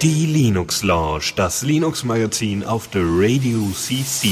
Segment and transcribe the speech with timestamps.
[0.00, 4.28] Die Linux Lounge, das Linux Magazin auf der Radio CC.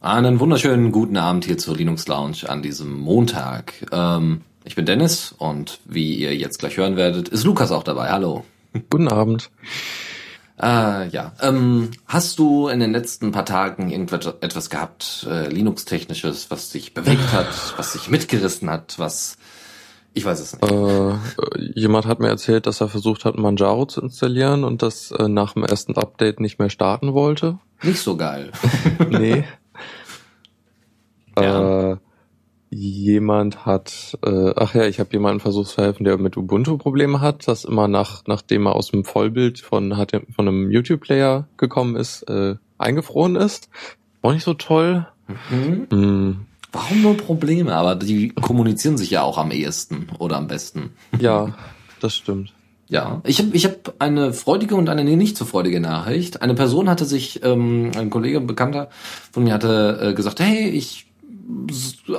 [0.00, 3.74] Einen wunderschönen guten Abend hier zur Linux Lounge an diesem Montag.
[3.92, 8.08] Ähm, ich bin Dennis und wie ihr jetzt gleich hören werdet, ist Lukas auch dabei.
[8.08, 8.44] Hallo.
[8.88, 9.50] Guten Abend.
[10.60, 16.70] Äh, ja, ähm, hast du in den letzten paar Tagen irgendetwas gehabt, äh, Linux-technisches, was
[16.70, 19.38] dich bewegt hat, was dich mitgerissen hat, was
[20.14, 20.72] ich weiß es nicht.
[20.72, 21.14] Äh,
[21.76, 25.52] jemand hat mir erzählt, dass er versucht hat, Manjaro zu installieren und das äh, nach
[25.52, 27.58] dem ersten Update nicht mehr starten wollte.
[27.82, 28.50] Nicht so geil.
[29.10, 29.44] nee.
[31.36, 31.92] ja.
[31.92, 31.96] Äh,
[32.70, 37.20] jemand hat, äh, ach ja, ich habe jemanden versucht zu helfen, der mit Ubuntu Probleme
[37.20, 41.96] hat, das immer nach, nachdem er aus dem Vollbild von, hat, von einem YouTube-Player gekommen
[41.96, 43.70] ist, äh, eingefroren ist.
[44.22, 45.06] Auch nicht so toll.
[45.50, 45.86] Mhm.
[45.90, 46.46] Mm.
[46.72, 47.74] Warum nur Probleme?
[47.74, 50.90] Aber die kommunizieren sich ja auch am ehesten oder am besten.
[51.18, 51.54] Ja,
[52.00, 52.52] das stimmt.
[52.90, 56.40] Ja, ich habe ich hab eine freudige und eine nicht so freudige Nachricht.
[56.40, 58.88] Eine Person hatte sich, ähm, ein Kollege, ein Bekannter
[59.30, 61.07] von mir hatte äh, gesagt, hey, ich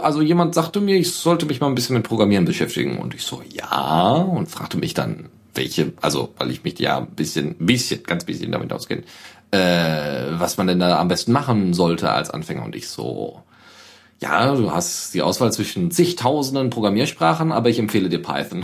[0.01, 2.97] also jemand sagte mir, ich sollte mich mal ein bisschen mit Programmieren beschäftigen.
[2.97, 7.07] Und ich so, ja, und fragte mich dann, welche, also weil ich mich ja ein
[7.07, 9.03] bisschen, bisschen, ganz bisschen damit auskenne,
[9.51, 12.63] äh, was man denn da am besten machen sollte als Anfänger.
[12.63, 13.43] Und ich so,
[14.21, 18.63] ja, du hast die Auswahl zwischen zigtausenden Programmiersprachen, aber ich empfehle dir Python.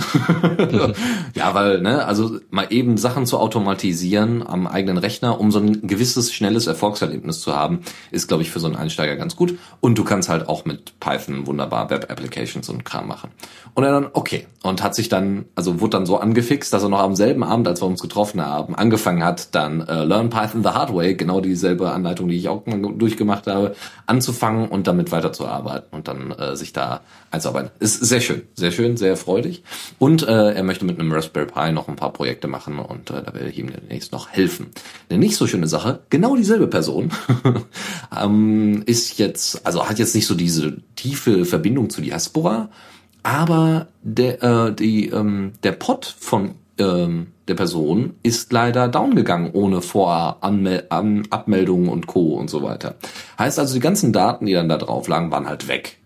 [1.34, 5.88] ja, weil, ne, also mal eben Sachen zu automatisieren am eigenen Rechner, um so ein
[5.88, 7.80] gewisses schnelles Erfolgserlebnis zu haben,
[8.12, 9.58] ist, glaube ich, für so einen Einsteiger ganz gut.
[9.80, 13.31] Und du kannst halt auch mit Python wunderbar Web-Applications und Kram machen.
[13.75, 14.47] Und er dann, okay.
[14.62, 17.67] Und hat sich dann, also wurde dann so angefixt, dass er noch am selben Abend,
[17.67, 21.40] als wir uns getroffen haben, angefangen hat, dann äh, Learn Python the Hard Way, genau
[21.40, 23.75] dieselbe Anleitung, die ich auch durchgemacht habe,
[24.06, 27.02] anzufangen und damit weiter arbeiten und dann äh, sich da
[27.32, 27.72] einzuarbeiten.
[27.80, 29.64] Ist sehr schön, sehr schön, sehr freudig.
[30.00, 33.24] Und äh, er möchte mit einem Raspberry Pi noch ein paar Projekte machen und äh,
[33.24, 34.68] da werde ich ihm demnächst noch helfen.
[35.09, 37.12] Eine nicht so schöne Sache, genau dieselbe Person
[38.18, 42.69] ähm, ist jetzt, also hat jetzt nicht so diese tiefe Verbindung zu Diaspora,
[43.24, 49.52] aber der, äh, die, ähm, der Pod von ähm, der Person ist leider down gegangen
[49.53, 52.36] ohne Vorabmeldungen und Co.
[52.36, 52.96] und so weiter.
[53.38, 55.97] Heißt also, die ganzen Daten, die dann da drauf lagen, waren halt weg.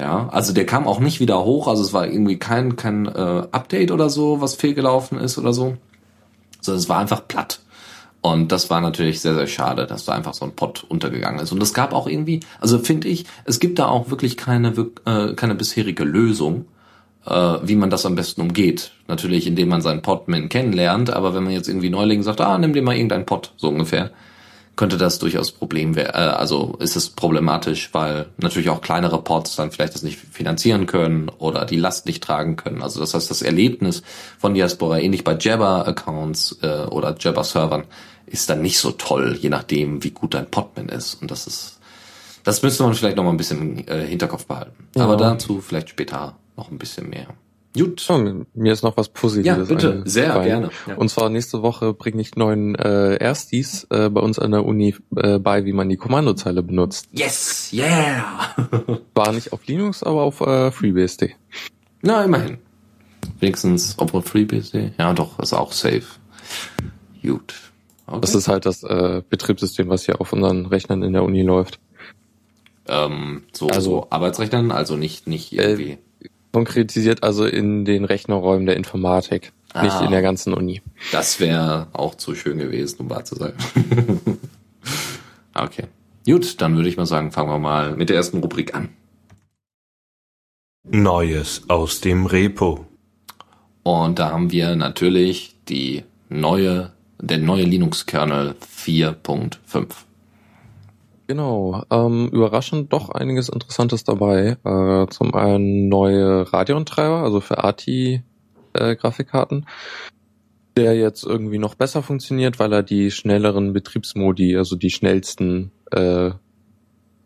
[0.00, 3.46] Ja, also der kam auch nicht wieder hoch, also es war irgendwie kein, kein äh,
[3.52, 5.76] Update oder so, was fehlgelaufen ist oder so,
[6.60, 7.60] sondern es war einfach platt.
[8.20, 11.52] Und das war natürlich sehr, sehr schade, dass da einfach so ein Pot untergegangen ist.
[11.52, 14.74] Und es gab auch irgendwie, also finde ich, es gibt da auch wirklich keine,
[15.04, 16.64] äh, keine bisherige Lösung
[17.26, 18.92] wie man das am besten umgeht.
[19.08, 22.72] Natürlich, indem man seinen Podman kennenlernt, aber wenn man jetzt irgendwie Neuling sagt, ah, nimm
[22.72, 24.10] dir mal irgendeinen Pod, so ungefähr,
[24.76, 26.14] könnte das durchaus Problem werden.
[26.14, 30.86] Äh, also ist es problematisch, weil natürlich auch kleinere Pods dann vielleicht das nicht finanzieren
[30.86, 32.82] können oder die Last nicht tragen können.
[32.82, 34.02] Also das heißt, das Erlebnis
[34.38, 37.84] von Diaspora, ähnlich bei Jabber-Accounts äh, oder Jabber-Servern,
[38.26, 41.20] ist dann nicht so toll, je nachdem, wie gut dein Podman ist.
[41.20, 41.78] Und das ist,
[42.42, 44.88] das müsste man vielleicht noch mal ein bisschen äh, Hinterkopf behalten.
[44.96, 45.04] Ja.
[45.04, 47.28] Aber dazu vielleicht später noch ein bisschen mehr.
[47.76, 48.06] Gut.
[48.08, 48.18] Ja,
[48.54, 49.68] mir ist noch was Positives.
[49.68, 50.46] Ja, bitte, sehr rein.
[50.46, 50.70] gerne.
[50.86, 50.94] Ja.
[50.94, 54.94] Und zwar nächste Woche bringe ich neuen äh, Erstis äh, bei uns an der Uni
[55.16, 57.08] äh, bei, wie man die Kommandozeile benutzt.
[57.10, 58.54] Yes, yeah!
[59.14, 61.34] War nicht auf Linux, aber auf äh, FreeBSD.
[62.02, 62.58] Na, immerhin.
[63.40, 66.04] Wenigstens, obwohl FreeBSD, ja doch, ist auch safe.
[67.22, 67.54] Gut.
[68.06, 68.20] Okay.
[68.20, 71.80] Das ist halt das äh, Betriebssystem, was hier auf unseren Rechnern in der Uni läuft.
[72.86, 75.92] Ähm, so, also so Arbeitsrechnern, also nicht, nicht irgendwie.
[75.92, 75.98] Äh,
[76.54, 80.82] konkretisiert also in den Rechnerräumen der Informatik, ah, nicht in der ganzen Uni.
[81.10, 83.54] Das wäre auch zu schön gewesen, um wahr zu sein.
[85.54, 85.86] okay.
[86.24, 88.90] Gut, dann würde ich mal sagen, fangen wir mal mit der ersten Rubrik an.
[90.84, 92.86] Neues aus dem Repo.
[93.82, 99.88] Und da haben wir natürlich die neue, der neue Linux-Kernel 4.5.
[101.26, 104.58] Genau, ähm, überraschend doch einiges Interessantes dabei.
[104.62, 110.10] Äh, zum einen neue Radeon-Treiber, also für ATI-Grafikkarten, äh,
[110.76, 116.32] der jetzt irgendwie noch besser funktioniert, weil er die schnelleren Betriebsmodi, also die schnellsten, äh,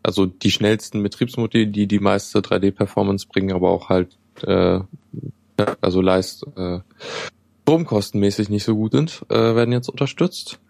[0.01, 4.79] also die schnellsten Betriebsmodi, die die meiste 3D-Performance bringen, aber auch halt, äh,
[5.81, 6.79] also leist, äh,
[7.63, 10.61] stromkostenmäßig nicht so gut sind, äh, werden jetzt unterstützt.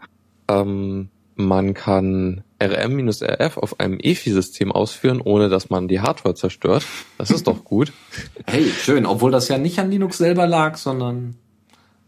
[0.50, 6.86] Ähm, man kann RM-RF auf einem EFI-System ausführen, ohne dass man die Hardware zerstört.
[7.18, 7.94] Das ist doch gut.
[8.46, 11.36] Hey, schön, obwohl das ja nicht an Linux selber lag, sondern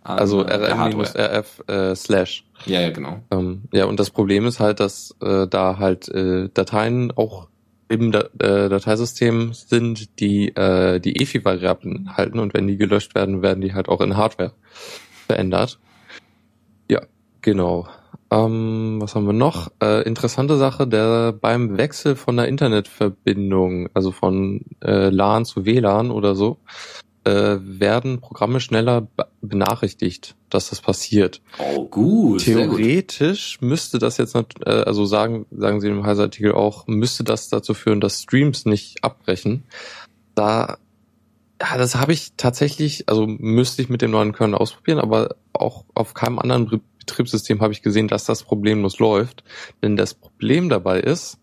[0.03, 2.43] an Also rm-rf äh, slash.
[2.65, 3.23] Ja, ja, genau.
[3.31, 7.47] Ähm, ja, und das Problem ist halt, dass äh, da halt äh, Dateien auch
[7.87, 13.41] im da äh, Dateisystem sind, die äh, die EFI-Variablen halten und wenn die gelöscht werden,
[13.41, 14.53] werden die halt auch in Hardware
[15.27, 15.77] verändert.
[16.89, 17.01] Ja,
[17.41, 17.87] genau.
[18.29, 19.71] Ähm, was haben wir noch?
[19.81, 26.11] Äh, interessante Sache, der beim Wechsel von der Internetverbindung, also von äh, LAN zu WLAN
[26.11, 26.57] oder so,
[27.23, 31.41] äh, werden Programme schneller be- benachrichtigt, dass das passiert.
[31.59, 32.41] Oh, gut.
[32.41, 32.77] sehr gut.
[32.77, 37.73] Theoretisch müsste das jetzt, äh, also sagen, sagen Sie im Heise-Artikel auch, müsste das dazu
[37.73, 39.63] führen, dass Streams nicht abbrechen.
[40.33, 40.77] Da,
[41.61, 45.85] ja, das habe ich tatsächlich, also müsste ich mit dem neuen Kernel ausprobieren, aber auch
[45.93, 49.43] auf keinem anderen Betriebssystem habe ich gesehen, dass das problemlos läuft.
[49.83, 51.39] Denn das Problem dabei ist,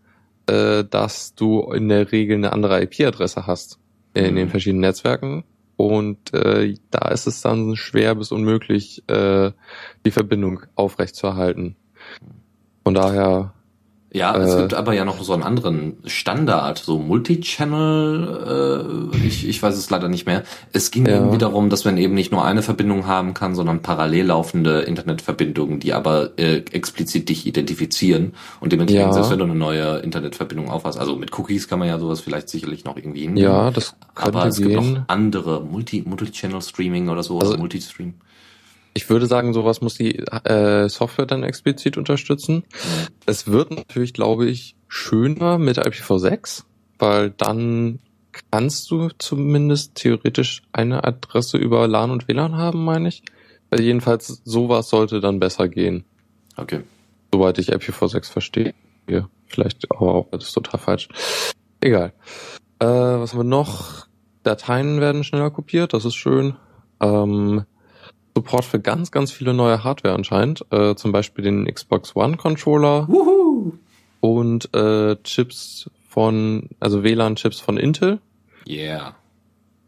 [0.47, 3.79] äh, dass du in der Regel eine andere IP-Adresse hast
[4.15, 4.51] in den Mhm.
[4.51, 5.45] verschiedenen Netzwerken.
[5.77, 9.53] Und äh, da ist es dann schwer bis unmöglich, äh,
[10.05, 11.77] die Verbindung aufrechtzuerhalten.
[12.83, 13.55] Von daher,
[14.11, 19.47] Ja, es Äh, gibt aber ja noch so einen anderen Standard, so Multichannel, äh, ich,
[19.47, 20.45] ich weiß es leider nicht mehr.
[20.73, 21.15] Es ging Ja.
[21.17, 25.81] irgendwie darum, dass man eben nicht nur eine Verbindung haben kann, sondern parallel laufende Internetverbindungen,
[25.81, 29.13] die aber äh, explizit dich identifizieren und dementsprechend, Ja.
[29.13, 32.49] selbst wenn du eine neue Internetverbindung aufhast, also mit Cookies kann man ja sowas vielleicht
[32.49, 33.51] sicherlich noch irgendwie hinkriegen.
[33.51, 34.93] ja, das könnte aber es gibt gehen.
[34.95, 38.15] noch andere Multi, Multi-Channel Streaming oder so, Also- oder Multistream.
[38.99, 42.65] Ich würde sagen, sowas muss die äh, Software dann explizit unterstützen.
[43.27, 46.65] Es wird natürlich, glaube ich, schöner mit IPv6,
[46.99, 48.01] weil dann
[48.51, 53.23] kannst du zumindest theoretisch eine Adresse über LAN und WLAN haben, meine ich.
[53.71, 56.05] Also jedenfalls sowas sollte dann besser gehen,
[56.57, 56.81] Okay.
[57.33, 58.75] soweit ich IPv6 verstehe.
[59.47, 61.09] Vielleicht aber auch, das ist total falsch.
[61.81, 62.15] Egal.
[62.81, 64.09] Äh, was haben wir noch?
[64.43, 66.57] Dateien werden schneller kopiert, das ist schön.
[67.01, 67.65] Ähm,
[68.39, 70.65] Support für ganz, ganz viele neue Hardware anscheinend.
[70.71, 73.73] Äh, zum Beispiel den Xbox One Controller Wuhu!
[74.21, 78.21] und äh, Chips von, also WLAN-Chips von Intel.
[78.65, 79.17] Yeah.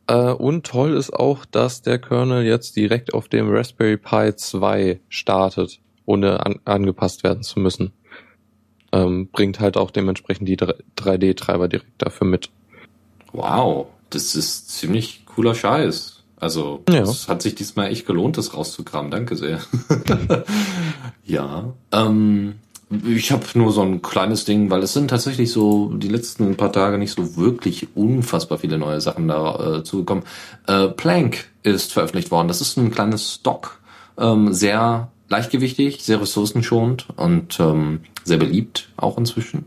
[0.09, 4.99] Äh, und toll ist auch, dass der Kernel jetzt direkt auf dem Raspberry Pi 2
[5.09, 7.93] startet, ohne an, angepasst werden zu müssen.
[8.91, 12.51] Ähm, bringt halt auch dementsprechend die 3D-Treiber direkt dafür mit.
[13.33, 16.20] Wow, das ist ziemlich cooler Scheiß.
[16.41, 17.03] Also, Ja.
[17.03, 19.11] es hat sich diesmal echt gelohnt, das rauszukramen.
[19.11, 19.61] Danke sehr.
[21.25, 21.73] ja.
[21.93, 22.55] Ähm,
[23.07, 26.73] ich habe nur so ein kleines Ding, weil es sind tatsächlich so die letzten paar
[26.73, 30.25] Tage nicht so wirklich unfassbar viele neue Sachen da äh, zugekommen.
[30.67, 32.49] Äh, Plank ist veröffentlicht worden.
[32.49, 33.79] Das ist ein kleines Stock,
[34.19, 39.67] ähm, sehr leichtgewichtig, sehr ressourcenschonend und ähm, sehr beliebt auch inzwischen.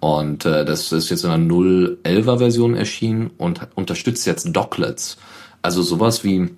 [0.00, 5.18] Und äh, das ist jetzt in einer 0.11er Version erschienen und unterstützt jetzt Docklets.
[5.64, 6.50] Also sowas wie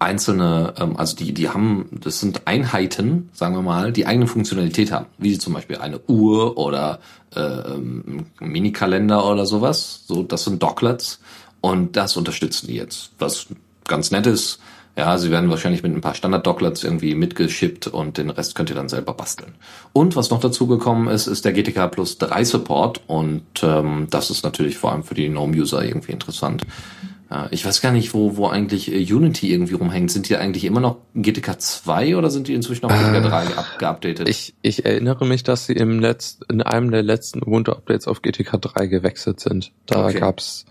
[0.00, 4.90] einzelne, ähm, also die, die haben, das sind Einheiten, sagen wir mal, die eigene Funktionalität
[4.90, 6.98] haben, wie zum Beispiel eine Uhr oder
[7.36, 10.02] äh, ähm, ein Minikalender oder sowas.
[10.08, 11.20] So, das sind Docklets
[11.60, 13.46] und das unterstützen die jetzt, was
[13.86, 14.58] ganz nett ist.
[14.96, 18.76] Ja, sie werden wahrscheinlich mit ein paar Standard-Docklets irgendwie mitgeschippt und den Rest könnt ihr
[18.76, 19.54] dann selber basteln.
[19.92, 24.30] Und was noch dazu gekommen ist, ist der GTK Plus 3 Support und ähm, das
[24.30, 26.62] ist natürlich vor allem für die GNOME-User irgendwie interessant.
[26.62, 27.13] Ja,
[27.50, 30.10] ich weiß gar nicht, wo, wo eigentlich äh, Unity irgendwie rumhängt.
[30.10, 33.78] Sind die eigentlich immer noch GTK 2 oder sind die inzwischen auf GTK 3 up
[33.78, 34.28] geupdatet?
[34.28, 38.60] Ich, ich erinnere mich, dass sie im Letz-, in einem der letzten Ubuntu-Updates auf GTK
[38.60, 39.72] 3 gewechselt sind.
[39.86, 40.20] Da Okay.
[40.20, 40.64] gab's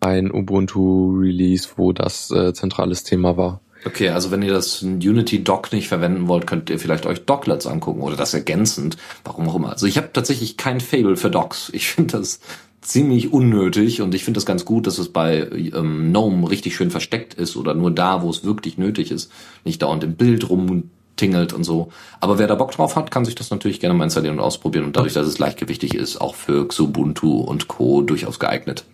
[0.00, 3.60] ein Ubuntu-Release, wo das äh, zentrales Thema war.
[3.84, 8.00] Okay, also wenn ihr das Unity-Dock nicht verwenden wollt, könnt ihr vielleicht euch Docklets angucken
[8.00, 8.96] oder das ergänzend.
[9.24, 9.70] Warum auch immer.
[9.70, 11.70] Also ich habe tatsächlich kein Fable für Docks.
[11.74, 12.40] Ich finde das
[12.82, 16.90] ziemlich unnötig und ich finde das ganz gut, dass es bei ähm, GNOME richtig schön
[16.90, 19.30] versteckt ist oder nur da, wo es wirklich nötig ist.
[19.64, 21.92] Nicht dauernd im Bild rumtingelt und so.
[22.20, 24.84] Aber wer da Bock drauf hat, kann sich das natürlich gerne mal installieren und ausprobieren
[24.84, 28.02] und dadurch, dass es leichtgewichtig ist, auch für Xubuntu und Co.
[28.02, 28.84] durchaus geeignet.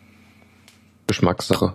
[1.06, 1.74] Geschmackssache.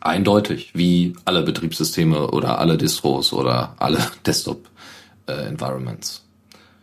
[0.00, 6.24] Eindeutig, wie alle Betriebssysteme oder alle Distros oder alle Desktop-Environments.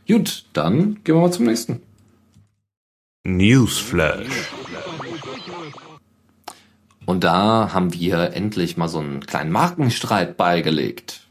[0.08, 1.82] Gut, dann gehen wir mal zum nächsten.
[3.24, 4.52] Newsflash.
[7.06, 11.28] Und da haben wir endlich mal so einen kleinen Markenstreit beigelegt.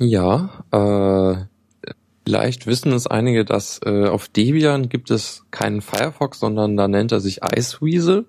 [0.00, 1.92] Ja, äh,
[2.24, 7.12] vielleicht wissen es einige, dass äh, auf Debian gibt es keinen Firefox, sondern da nennt
[7.12, 8.26] er sich Iceweasel,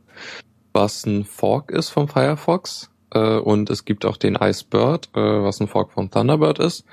[0.74, 2.89] was ein Fork ist vom Firefox.
[3.12, 6.86] Äh, und es gibt auch den Icebird, äh, was ein Fork von Thunderbird ist.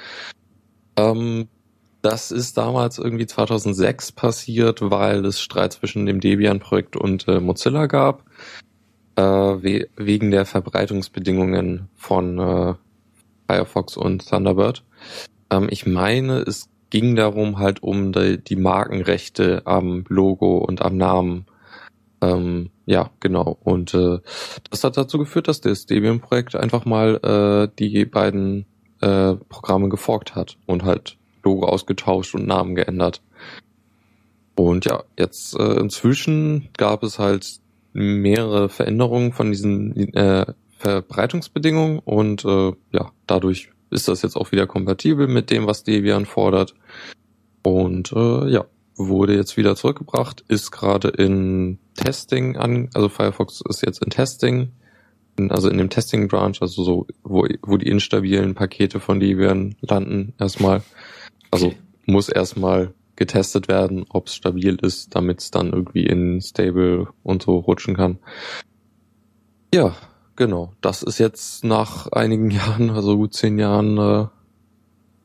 [0.96, 1.48] Ähm,
[2.06, 7.86] das ist damals irgendwie 2006 passiert, weil es Streit zwischen dem Debian-Projekt und äh, Mozilla
[7.86, 8.22] gab,
[9.16, 12.74] äh, we wegen der Verbreitungsbedingungen von äh,
[13.48, 14.84] Firefox und Thunderbird.
[15.50, 20.96] Ähm, ich meine, es ging darum halt um die, die Markenrechte am Logo und am
[20.96, 21.46] Namen.
[22.20, 23.58] Ähm, ja, genau.
[23.64, 24.20] Und äh,
[24.70, 28.64] das hat dazu geführt, dass das Debian-Projekt einfach mal äh, die beiden
[29.00, 33.22] äh, Programme geforkt hat und halt Logo ausgetauscht und Namen geändert.
[34.56, 37.60] Und ja, jetzt äh, inzwischen gab es halt
[37.92, 40.46] mehrere Veränderungen von diesen äh,
[40.78, 46.26] Verbreitungsbedingungen und äh, ja, dadurch ist das jetzt auch wieder kompatibel mit dem, was Debian
[46.26, 46.74] fordert.
[47.62, 53.82] Und äh, ja, wurde jetzt wieder zurückgebracht, ist gerade in Testing an, also Firefox ist
[53.82, 54.72] jetzt in Testing,
[55.38, 59.76] in, also in dem Testing Branch, also so, wo, wo die instabilen Pakete von Debian
[59.80, 60.82] landen erstmal.
[61.50, 61.76] Also okay.
[62.06, 67.42] muss erstmal getestet werden, ob es stabil ist, damit es dann irgendwie in Stable und
[67.42, 68.18] so rutschen kann.
[69.74, 69.94] Ja,
[70.36, 70.72] genau.
[70.80, 74.26] Das ist jetzt nach einigen Jahren, also gut zehn Jahren, äh,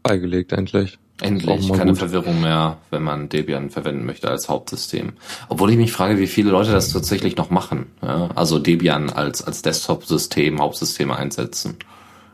[0.04, 0.98] beigelegt endlich.
[1.22, 2.00] Endlich, keine gut.
[2.00, 5.14] Verwirrung mehr, wenn man Debian verwenden möchte als Hauptsystem.
[5.50, 7.92] Obwohl ich mich frage, wie viele Leute das tatsächlich noch machen.
[8.02, 8.30] Ja?
[8.34, 11.78] Also Debian als, als Desktop-System, Hauptsysteme einsetzen.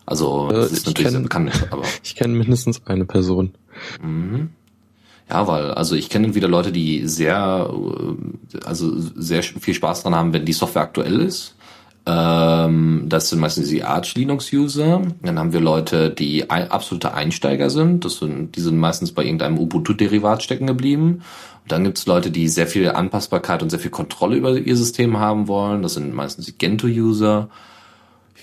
[0.05, 1.67] Also das äh, ist natürlich kenn, sehr bekannt.
[1.69, 3.53] Aber ich kenne mindestens eine Person.
[4.01, 4.49] Mhm.
[5.29, 10.15] Ja, weil, also ich kenne wieder Leute, die sehr, äh, also sehr viel Spaß dran
[10.15, 11.55] haben, wenn die Software aktuell ist.
[12.05, 15.01] Ähm, das sind meistens die Arch Linux User.
[15.21, 18.05] Dann haben wir Leute, die absolute Einsteiger sind.
[18.05, 21.23] Das sind, die sind meistens bei irgendeinem Ubuntu-Derivat stecken geblieben.
[21.63, 24.77] Und dann gibt es Leute, die sehr viel Anpassbarkeit und sehr viel Kontrolle über ihr
[24.77, 25.81] System haben wollen.
[25.81, 27.49] Das sind meistens die Gentoo-User.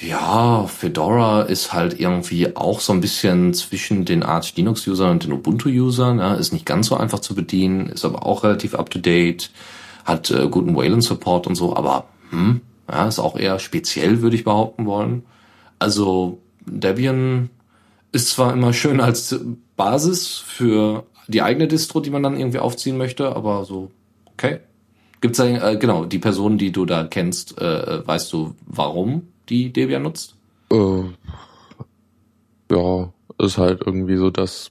[0.01, 5.25] Ja, Fedora ist halt irgendwie auch so ein bisschen zwischen den Arch Linux Usern und
[5.25, 6.19] den Ubuntu Usern.
[6.19, 9.51] Ja, ist nicht ganz so einfach zu bedienen, ist aber auch relativ up to date,
[10.05, 12.61] hat äh, guten Wayland Support und so, aber hm,
[12.91, 15.25] ja, ist auch eher speziell, würde ich behaupten wollen.
[15.79, 17.51] Also Debian
[18.13, 19.39] ist zwar immer schön als
[19.77, 23.91] Basis für die eigene Distro, die man dann irgendwie aufziehen möchte, aber so,
[24.33, 24.61] okay.
[25.21, 29.73] Gibt's da, äh, genau, die Person, die du da kennst, äh, weißt du, warum die
[29.73, 30.37] Debian nutzt?
[30.71, 31.05] Äh,
[32.71, 34.71] ja, ist halt irgendwie so das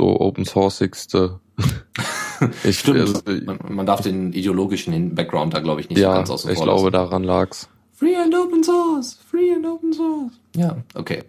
[0.00, 1.40] so Open Sourceigste.
[2.64, 3.00] ich Stimmt.
[3.00, 6.54] Also, man, man, darf den ideologischen Background da glaube ich nicht ja, so ganz außen
[6.54, 6.56] vor.
[6.56, 7.68] Ich glaube, daran lag's.
[7.92, 10.32] Free and Open Source, Free and Open Source.
[10.56, 11.22] Ja, okay.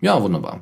[0.00, 0.60] Ja, wunderbar.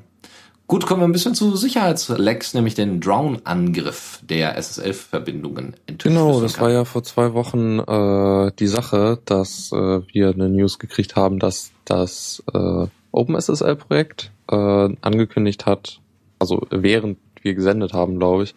[0.66, 6.71] Gut, kommen wir ein bisschen zu Sicherheitslecks, nämlich den Drown-Angriff der SSL-Verbindungen Genau, das war
[6.71, 11.71] ja vor zwei Wochen äh, die Sache, dass äh, wir eine News gekriegt haben, dass
[11.85, 14.56] das äh, OpenSSL-Projekt äh,
[15.02, 16.00] angekündigt hat,
[16.38, 18.54] also während wir gesendet haben, glaube ich,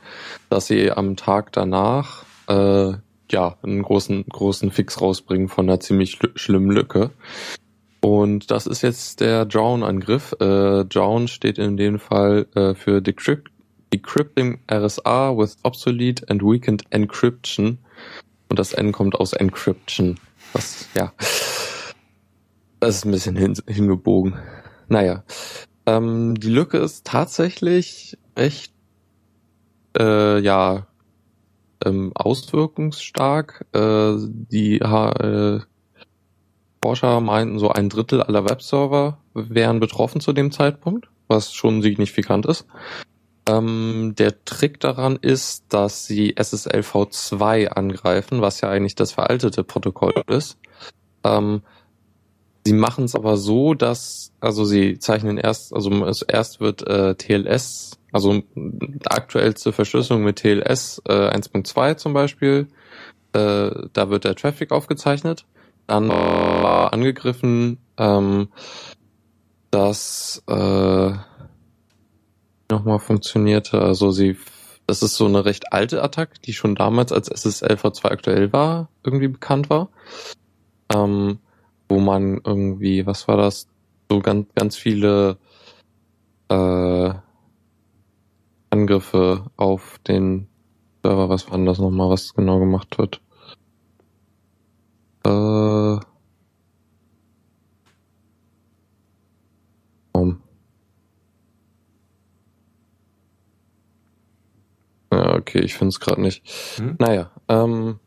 [0.50, 2.94] dass sie am Tag danach äh,
[3.30, 7.12] ja einen großen großen Fix rausbringen von einer ziemlich schlimmen Lücke.
[8.08, 10.32] Und das ist jetzt der Drown-Angriff.
[10.40, 13.52] Äh, Drown steht in dem Fall äh, für Decrypt
[13.94, 17.80] Decrypting RSA with Obsolete and Weakened Encryption.
[18.48, 20.18] Und das N kommt aus Encryption.
[20.54, 21.12] Was, ja.
[22.80, 24.36] Das ist ein bisschen hin, hingebogen.
[24.88, 25.26] Naja.
[25.86, 28.72] Ähm, die Lücke ist tatsächlich echt,
[30.00, 30.88] äh, ja,
[31.84, 33.66] ähm, auswirkungsstark.
[33.74, 35.60] Äh, die äh,
[36.88, 42.46] Forscher meinten, so ein Drittel aller Webserver wären betroffen zu dem Zeitpunkt, was schon signifikant
[42.46, 42.66] ist.
[43.46, 49.66] Ähm, der Trick daran ist, dass sie SSL v2 angreifen, was ja eigentlich das veraltete
[49.66, 50.60] Protokoll ist.
[51.26, 51.62] Ähm,
[52.66, 55.92] sie machen es aber so, dass, also sie zeichnen erst, also
[56.30, 58.44] erst wird äh, TLS, also
[59.04, 62.70] aktuellste Verschlüsselung mit TLS äh, 1.2 zum Beispiel,
[63.34, 65.46] äh, da wird der Traffic aufgezeichnet
[65.88, 68.50] dann war angegriffen, ähm,
[69.72, 71.12] dass äh,
[72.70, 73.82] nochmal funktionierte.
[73.82, 74.38] Also sie,
[74.86, 78.90] das ist so eine recht alte Attacke, die schon damals als SSL v2 aktuell war,
[79.04, 79.90] irgendwie bekannt war.
[80.94, 81.40] Ähm,
[81.90, 83.68] wo man irgendwie, was war das?
[84.10, 85.38] So ganz, ganz viele
[86.50, 87.14] äh,
[88.70, 90.48] Angriffe auf den
[91.04, 93.22] Server, was war denn das nochmal, was genau gemacht wird?
[95.28, 96.00] Äh.
[100.14, 100.42] Um.
[105.12, 106.48] Ja, okay, ich finde es gerade nicht.
[106.78, 106.96] Hm?
[107.00, 108.00] Naja, ähm,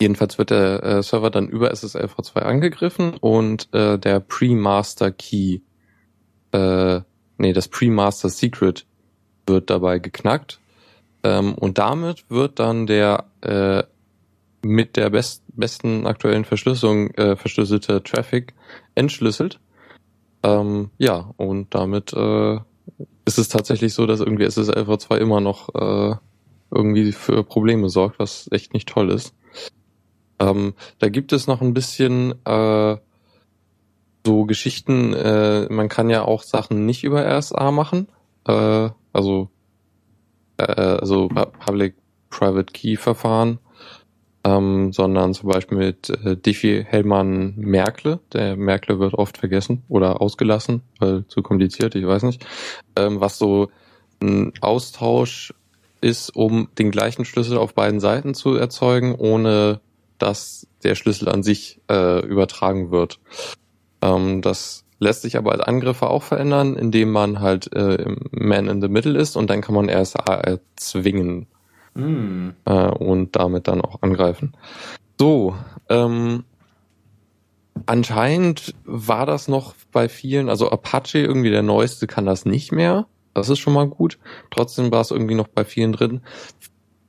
[0.00, 5.60] jedenfalls wird der äh, Server dann über SSL v2 angegriffen und äh, der Pre-Master Key,
[6.52, 7.00] äh,
[7.38, 8.86] nee, das Pre-Master Secret
[9.46, 10.60] wird dabei geknackt.
[11.24, 13.82] Ähm, und damit wird dann der äh,
[14.64, 18.54] mit der best, besten aktuellen Verschlüsselung äh, verschlüsselte Traffic
[18.94, 19.60] entschlüsselt.
[20.42, 22.58] Ähm, ja, und damit äh,
[23.24, 26.16] ist es tatsächlich so, dass irgendwie SSL v2 immer noch äh,
[26.70, 29.34] irgendwie für Probleme sorgt, was echt nicht toll ist.
[30.38, 32.96] Ähm, da gibt es noch ein bisschen äh,
[34.26, 38.08] so Geschichten, äh, man kann ja auch Sachen nicht über RSA machen,
[38.46, 39.50] äh, also
[40.56, 43.58] äh, also Public-Private Key-Verfahren,
[44.44, 48.20] ähm, sondern zum Beispiel mit äh, Diffie-Hellmann Merkle.
[48.32, 52.46] Der Merkle wird oft vergessen oder ausgelassen, weil zu kompliziert, ich weiß nicht.
[52.96, 53.70] Ähm, was so
[54.22, 55.54] ein Austausch
[56.00, 59.80] ist, um den gleichen Schlüssel auf beiden Seiten zu erzeugen, ohne
[60.18, 63.20] dass der Schlüssel an sich äh, übertragen wird.
[64.02, 68.82] Ähm, das lässt sich aber als Angriffe auch verändern, indem man halt äh, Man in
[68.82, 71.46] the Middle ist und dann kann man RSA erzwingen
[71.94, 72.50] mm.
[72.64, 74.52] äh, und damit dann auch angreifen.
[75.18, 75.54] So,
[75.88, 76.44] ähm,
[77.86, 83.06] anscheinend war das noch bei vielen, also Apache irgendwie der neueste kann das nicht mehr.
[83.32, 84.18] Das ist schon mal gut.
[84.50, 86.20] Trotzdem war es irgendwie noch bei vielen drin.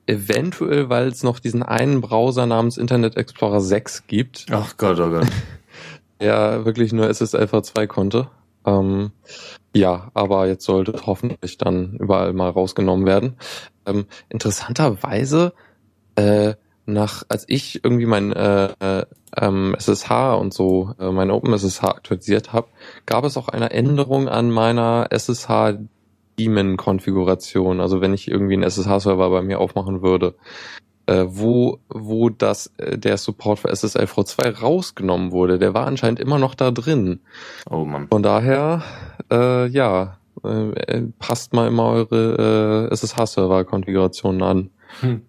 [0.08, 4.48] Eventuell, weil es noch diesen einen Browser namens Internet Explorer 6 gibt.
[4.51, 5.27] Ach Gott, oh Gott.
[6.20, 8.30] Der wirklich nur SSL v2 konnte.
[8.65, 9.12] Ähm,
[9.75, 13.38] ja, aber jetzt sollte hoffentlich dann überall mal rausgenommen werden.
[13.86, 15.53] Ähm, interessanterweise,
[16.15, 16.55] äh,
[16.86, 19.05] nach, als ich irgendwie mein äh, äh,
[19.38, 22.67] ähm, SSH und so, äh, mein OpenSSH aktualisiert habe,
[23.05, 25.79] gab es auch eine Änderung an meiner SSH
[26.38, 30.36] Daemon-Konfiguration, also wenn ich irgendwie einen SSH-Server bei mir aufmachen würde,
[31.08, 36.20] äh, wo, wo das, äh, der Support für SSL V2 rausgenommen wurde, der war anscheinend
[36.20, 37.20] immer noch da drin.
[37.70, 38.08] Oh Mann.
[38.08, 38.84] Von daher,
[39.32, 44.70] äh, ja, äh, passt mal immer eure äh, SSH-Server-Konfigurationen an.
[45.02, 45.22] Hm.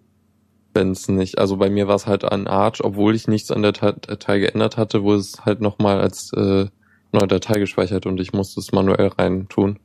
[0.73, 3.63] Wenn es nicht, also bei mir war es halt an Arch, obwohl ich nichts an
[3.63, 6.67] der Datei geändert hatte, wo es halt nochmal als äh,
[7.11, 9.79] neue Datei gespeichert und ich musste es manuell rein tun.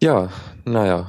[0.00, 0.30] Ja,
[0.64, 1.08] naja,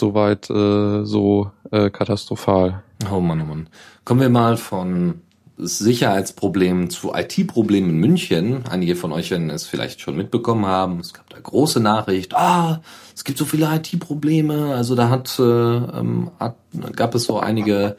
[0.00, 2.82] soweit äh, so äh, katastrophal.
[3.12, 3.68] Oh Mann, oh Mann.
[4.04, 5.22] Kommen wir mal von
[5.58, 8.64] Sicherheitsproblemen zu IT-Problemen in München.
[8.70, 11.00] Einige von euch werden es vielleicht schon mitbekommen haben.
[11.00, 12.36] Es gab da große Nachricht.
[12.36, 12.80] Ah,
[13.14, 14.74] es gibt so viele IT-Probleme.
[14.74, 16.56] Also da hat, äh, ähm, hat,
[16.94, 17.96] gab es so einige,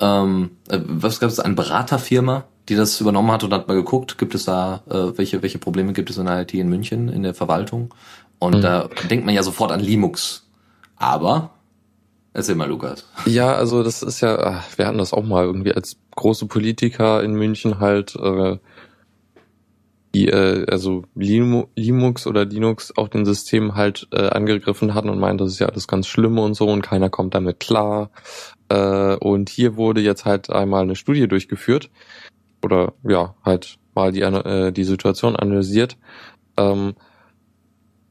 [0.00, 4.18] ähm, äh, was gab es, eine Beraterfirma, die das übernommen hat und hat mal geguckt,
[4.18, 7.22] gibt es da, äh, welche, welche Probleme gibt es in der IT in München, in
[7.22, 7.94] der Verwaltung?
[8.40, 8.62] Und mhm.
[8.62, 10.48] da denkt man ja sofort an Linux.
[10.96, 11.50] Aber,
[12.36, 13.08] erzähl mal, Lukas.
[13.24, 17.22] Ja, also das ist ja, ah, wir hatten das auch mal irgendwie als große Politiker
[17.22, 18.58] in München halt, äh,
[20.14, 25.38] die äh, also Linux oder Linux auf den Systemen halt äh, angegriffen hatten und meinen,
[25.38, 28.10] das ist ja alles ganz schlimm und so und keiner kommt damit klar.
[28.68, 31.90] Äh, und hier wurde jetzt halt einmal eine Studie durchgeführt
[32.62, 35.96] oder ja, halt mal die, äh, die Situation analysiert.
[36.56, 36.94] Ähm,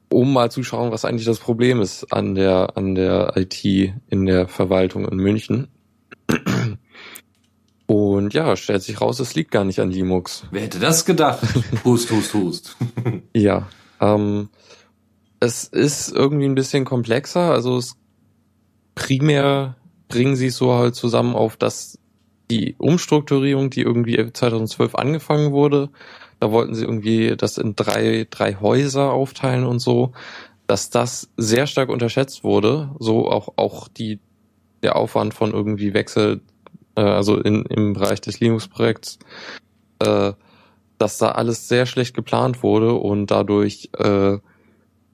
[0.10, 4.26] um mal zu schauen, was eigentlich das Problem ist an der, an der IT in
[4.26, 5.68] der Verwaltung in München.
[7.88, 10.48] Und ja, stellt sich raus, es liegt gar nicht an Linux.
[10.52, 11.42] Wer hätte das gedacht?
[11.84, 12.78] hust, hust, hust.
[13.36, 13.68] ja,
[14.02, 14.50] ähm,
[15.40, 17.52] es ist irgendwie ein bisschen komplexer.
[17.52, 17.96] Also es
[18.96, 19.76] primär
[20.08, 22.00] bringen sie es so halt zusammen auf, dass
[22.50, 25.90] die Umstrukturierung, die irgendwie 2012 angefangen wurde,
[26.46, 30.12] da wollten sie irgendwie das in drei, drei Häuser aufteilen und so,
[30.68, 32.92] dass das sehr stark unterschätzt wurde.
[33.00, 34.20] So auch, auch die,
[34.84, 36.42] der Aufwand von irgendwie Wechsel,
[36.96, 39.18] äh, also in, im Bereich des Linux-Projekts,
[40.00, 40.34] äh,
[41.00, 44.38] dass da alles sehr schlecht geplant wurde und dadurch, äh,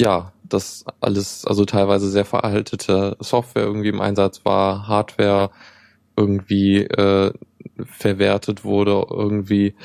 [0.01, 5.49] ja, das alles, also teilweise sehr veraltete Software irgendwie im Einsatz war, Hardware
[6.17, 7.31] irgendwie äh,
[7.85, 9.75] verwertet wurde, irgendwie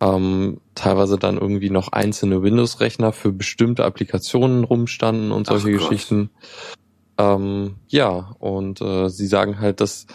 [0.00, 6.30] ähm, teilweise dann irgendwie noch einzelne Windows-Rechner für bestimmte Applikationen rumstanden und solche Geschichten.
[7.16, 10.06] Ähm, ja, und äh, sie sagen halt, das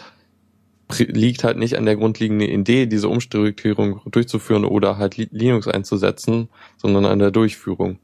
[0.98, 7.06] liegt halt nicht an der grundlegenden Idee, diese Umstrukturierung durchzuführen oder halt Linux einzusetzen, sondern
[7.06, 7.98] an der Durchführung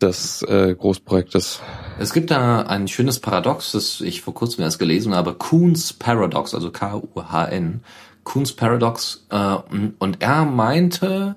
[0.00, 1.60] des äh, Großprojektes.
[1.98, 6.54] Es gibt da ein schönes Paradox, das ich vor kurzem erst gelesen habe, Kuhn's Paradox,
[6.54, 7.82] also K-U-H-N.
[8.24, 9.56] Kuhn's Paradox äh,
[9.98, 11.36] und er meinte,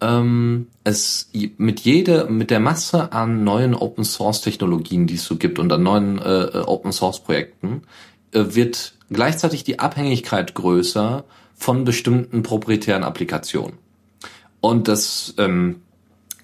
[0.00, 5.36] ähm, es mit jeder, mit der Masse an neuen Open Source Technologien, die es so
[5.36, 7.82] gibt und an neuen äh, Open Source Projekten,
[8.32, 13.78] äh, wird gleichzeitig die Abhängigkeit größer von bestimmten proprietären Applikationen.
[14.60, 15.82] Und das ähm,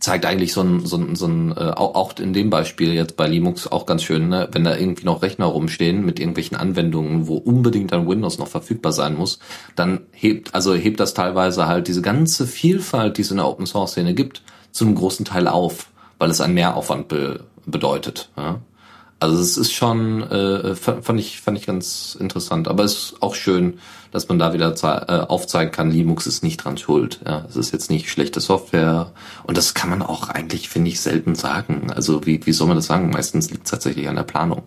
[0.00, 3.26] zeigt eigentlich so ein, so ein, so ein äh, auch in dem Beispiel jetzt bei
[3.26, 4.48] Linux auch ganz schön, ne?
[4.52, 8.92] wenn da irgendwie noch Rechner rumstehen mit irgendwelchen Anwendungen, wo unbedingt ein Windows noch verfügbar
[8.92, 9.38] sein muss,
[9.74, 13.66] dann hebt, also hebt das teilweise halt diese ganze Vielfalt, die es in der Open
[13.66, 18.30] Source Szene gibt, zu einem großen Teil auf, weil es einen Mehraufwand be bedeutet.
[18.36, 18.60] Ja?
[19.18, 22.68] Also es ist schon, äh, fand ich, fand ich ganz interessant.
[22.68, 23.78] Aber es ist auch schön,
[24.16, 27.20] dass man da wieder äh, aufzeigen kann, Linux ist nicht dran schuld.
[27.26, 29.12] Ja, es ist jetzt nicht schlechte Software.
[29.44, 31.92] Und das kann man auch eigentlich, finde ich, selten sagen.
[31.94, 33.10] Also wie, wie soll man das sagen?
[33.10, 34.62] Meistens liegt es tatsächlich an der Planung.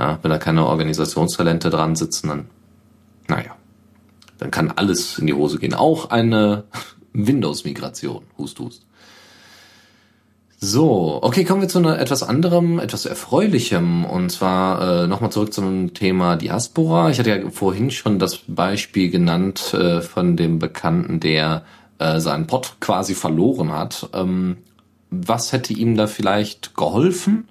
[0.00, 2.46] Ja, wenn da keine Organisationstalente dran sitzen, dann,
[3.28, 3.54] naja,
[4.38, 5.74] dann kann alles in die Hose gehen.
[5.74, 6.64] Auch eine
[7.12, 8.24] Windows-Migration.
[8.36, 8.84] Hust, hust.
[10.64, 15.52] So, okay, kommen wir zu einer etwas anderem, etwas erfreulichem und zwar äh, nochmal zurück
[15.52, 17.10] zum Thema Diaspora.
[17.10, 21.64] Ich hatte ja vorhin schon das Beispiel genannt äh, von dem Bekannten, der
[21.98, 24.08] äh, seinen Pott quasi verloren hat.
[24.12, 24.58] Ähm,
[25.10, 27.48] was hätte ihm da vielleicht geholfen?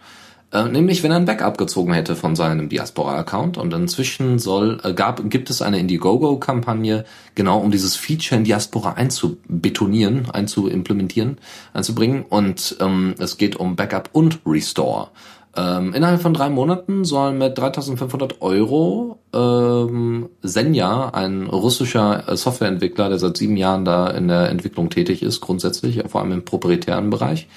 [0.51, 3.57] Äh, nämlich, wenn er ein Backup gezogen hätte von seinem Diaspora-Account.
[3.57, 8.93] Und inzwischen soll, äh, gab, gibt es eine Indiegogo-Kampagne, genau um dieses Feature in Diaspora
[8.93, 11.37] einzubetonieren, einzuimplementieren,
[11.73, 12.25] einzubringen.
[12.27, 15.09] Und ähm, es geht um Backup und Restore.
[15.55, 23.09] Ähm, innerhalb von drei Monaten sollen mit 3500 Euro ähm, Senja, ein russischer äh, Softwareentwickler,
[23.09, 27.09] der seit sieben Jahren da in der Entwicklung tätig ist, grundsätzlich, vor allem im proprietären
[27.09, 27.47] Bereich,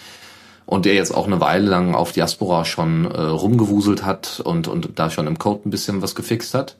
[0.66, 4.98] und der jetzt auch eine Weile lang auf Diaspora schon äh, rumgewuselt hat und, und
[4.98, 6.77] da schon im Code ein bisschen was gefixt hat,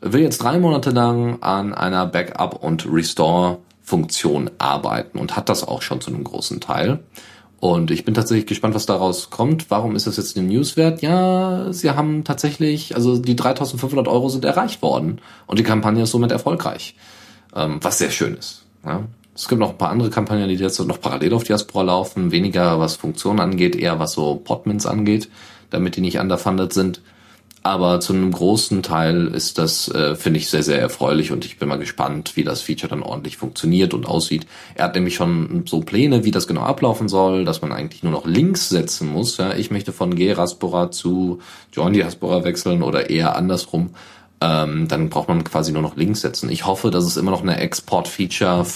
[0.00, 5.82] will jetzt drei Monate lang an einer Backup- und Restore-Funktion arbeiten und hat das auch
[5.82, 7.00] schon zu einem großen Teil.
[7.60, 9.70] Und ich bin tatsächlich gespannt, was daraus kommt.
[9.70, 11.00] Warum ist das jetzt ein Newswert?
[11.00, 16.10] Ja, sie haben tatsächlich, also die 3500 Euro sind erreicht worden und die Kampagne ist
[16.10, 16.96] somit erfolgreich,
[17.54, 18.64] ähm, was sehr schön ist.
[18.84, 19.04] Ja.
[19.34, 22.78] Es gibt noch ein paar andere Kampagnen, die jetzt noch parallel auf Diaspora laufen, weniger
[22.80, 25.30] was Funktionen angeht, eher was so Podmins angeht,
[25.70, 27.00] damit die nicht underfunded sind.
[27.64, 31.58] Aber zu einem großen Teil ist das, äh, finde ich, sehr, sehr erfreulich und ich
[31.58, 34.46] bin mal gespannt, wie das Feature dann ordentlich funktioniert und aussieht.
[34.74, 38.10] Er hat nämlich schon so Pläne, wie das genau ablaufen soll, dass man eigentlich nur
[38.10, 39.36] noch Links setzen muss.
[39.36, 41.38] Ja, ich möchte von Geraspora zu
[41.72, 43.90] Join Diaspora wechseln oder eher andersrum
[44.42, 46.50] ähm, dann braucht man quasi nur noch Links setzen.
[46.50, 48.66] Ich hoffe, dass es immer noch eine Export-Feature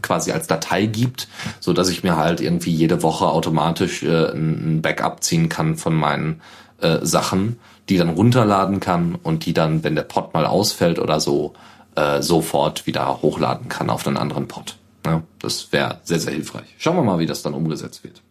[0.00, 1.26] quasi als Datei gibt,
[1.58, 5.94] so dass ich mir halt irgendwie jede Woche automatisch äh, ein Backup ziehen kann von
[5.94, 6.40] meinen
[6.80, 11.18] äh, Sachen, die dann runterladen kann und die dann, wenn der Pod mal ausfällt oder
[11.18, 11.54] so,
[11.96, 14.76] äh, sofort wieder hochladen kann auf einen anderen Pod.
[15.04, 16.76] Ja, das wäre sehr, sehr hilfreich.
[16.78, 18.22] Schauen wir mal, wie das dann umgesetzt wird.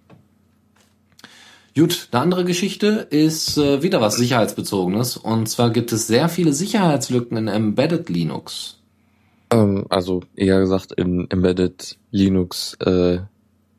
[1.78, 5.16] Gut, eine andere Geschichte ist äh, wieder was Sicherheitsbezogenes.
[5.16, 8.80] Und zwar gibt es sehr viele Sicherheitslücken in Embedded Linux.
[9.52, 13.20] Ähm, also eher gesagt in Embedded Linux äh,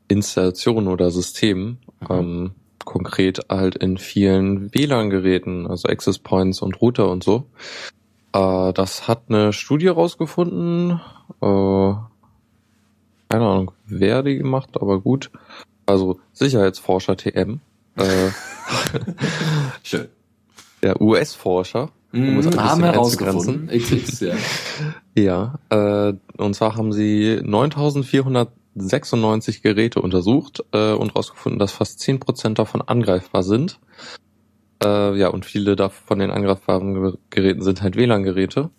[0.07, 1.79] Installationen oder Systemen.
[1.99, 2.07] Mhm.
[2.09, 2.51] Ähm,
[2.85, 7.47] konkret halt in vielen WLAN-Geräten, also Access Points und Router und so.
[8.31, 11.01] Äh, das hat eine Studie rausgefunden.
[11.41, 11.93] Äh,
[13.27, 15.31] keine Ahnung, wer die gemacht, aber gut.
[15.85, 17.59] Also Sicherheitsforscher TM
[17.99, 18.31] äh,
[19.83, 20.07] Schön.
[20.81, 21.89] Der US-Forscher.
[22.11, 23.67] Um mm, haben herausgefunden.
[23.67, 24.33] XX, ja.
[25.15, 32.55] ja, äh, und zwar haben sie 9496 Geräte untersucht äh, und herausgefunden, dass fast 10%
[32.55, 33.79] davon angreifbar sind.
[34.83, 38.71] Äh, ja, und viele davon den angreifbaren Geräten sind halt WLAN-Geräte.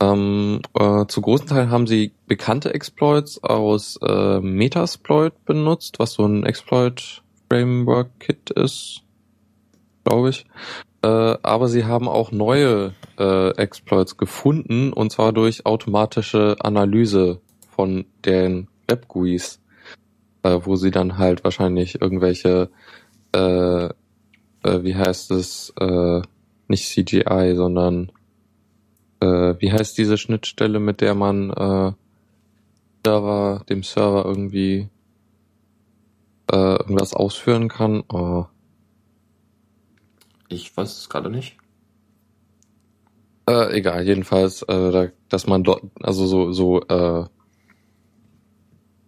[0.00, 6.24] Ähm, äh, zu großen Teil haben sie bekannte Exploits aus äh, Metasploit benutzt, was so
[6.24, 9.02] ein Exploit Framework Kit ist,
[10.04, 10.46] glaube ich.
[11.02, 18.06] Äh, aber sie haben auch neue äh, Exploits gefunden und zwar durch automatische Analyse von
[18.24, 19.60] den Web-GUIs,
[20.42, 22.70] äh, wo sie dann halt wahrscheinlich irgendwelche,
[23.34, 23.90] äh, äh,
[24.62, 26.22] wie heißt es, äh,
[26.68, 28.10] nicht CGI, sondern
[29.20, 31.92] äh, wie heißt diese Schnittstelle, mit der man äh,
[33.04, 34.88] Server, dem Server irgendwie
[36.50, 38.02] äh, irgendwas ausführen kann.
[38.08, 38.46] Oh.
[40.48, 41.56] Ich weiß es gerade nicht.
[43.46, 47.24] Äh, egal, jedenfalls, äh, da, dass man dort, also so, so, äh,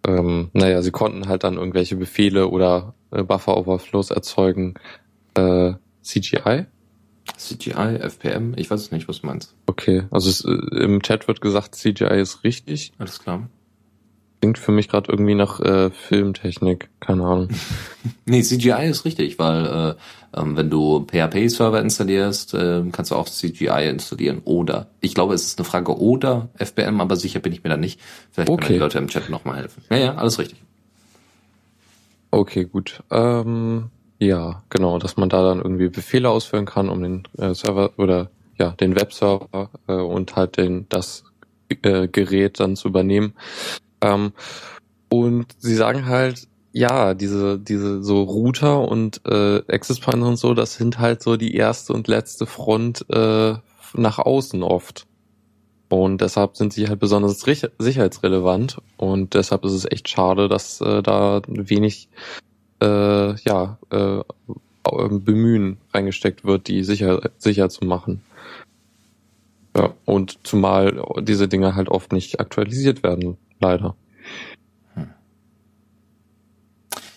[0.07, 4.75] ähm, naja, sie konnten halt dann irgendwelche Befehle oder äh, Buffer-Overflows erzeugen.
[5.33, 5.73] Äh,
[6.03, 6.65] CGI?
[7.35, 9.55] CGI, FPM, ich weiß es nicht, was du meinst.
[9.65, 12.93] Okay, also es, äh, im Chat wird gesagt, CGI ist richtig.
[12.99, 13.49] Alles klar.
[14.39, 17.49] Klingt für mich gerade irgendwie nach äh, Filmtechnik, keine Ahnung.
[18.25, 23.27] nee, CGI ist richtig, weil äh, ähm, wenn du PHP-Server installierst, äh, kannst du auch
[23.27, 24.41] CGI installieren.
[24.45, 27.77] Oder, ich glaube, es ist eine Frage oder FBM, aber sicher bin ich mir da
[27.77, 27.99] nicht.
[28.31, 28.65] Vielleicht okay.
[28.65, 29.83] können die Leute im Chat nochmal helfen.
[29.89, 30.61] Ja, ja, alles richtig.
[32.29, 33.01] Okay, gut.
[33.09, 37.91] Ähm, ja, genau, dass man da dann irgendwie Befehle ausführen kann, um den äh, Server
[37.97, 41.23] oder ja, den Webserver äh, und halt den das
[41.69, 43.33] äh, Gerät dann zu übernehmen.
[44.01, 44.33] Ähm,
[45.09, 50.53] und sie sagen halt, ja, diese, diese so Router und äh, Access Pointer und so,
[50.53, 53.55] das sind halt so die erste und letzte Front äh,
[53.93, 55.07] nach außen oft.
[55.89, 61.01] Und deshalb sind sie halt besonders sicherheitsrelevant und deshalb ist es echt schade, dass äh,
[61.01, 62.09] da wenig
[62.81, 64.19] äh, ja, äh,
[64.83, 68.21] Bemühen reingesteckt wird, die sicher, sicher zu machen.
[69.77, 73.95] Ja, und zumal diese Dinge halt oft nicht aktualisiert werden, leider.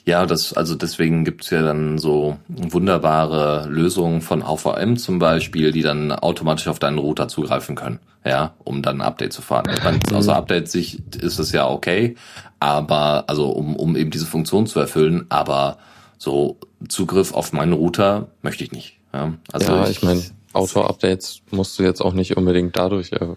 [0.07, 5.83] Ja, das, also deswegen gibt's ja dann so wunderbare Lösungen von AVM zum Beispiel, die
[5.83, 9.71] dann automatisch auf deinen Router zugreifen können, ja, um dann ein Update zu fahren.
[9.73, 12.17] Ich meine, außer Update-Sicht ist es ja okay,
[12.59, 15.79] aber, also um, um eben diese Funktion zu erfüllen, aber
[16.19, 16.57] so
[16.89, 18.99] Zugriff auf meinen Router möchte ich nicht.
[19.13, 23.37] Ja, also ja, ich, ich meine, Auto-Updates musst du jetzt auch nicht unbedingt dadurch äh,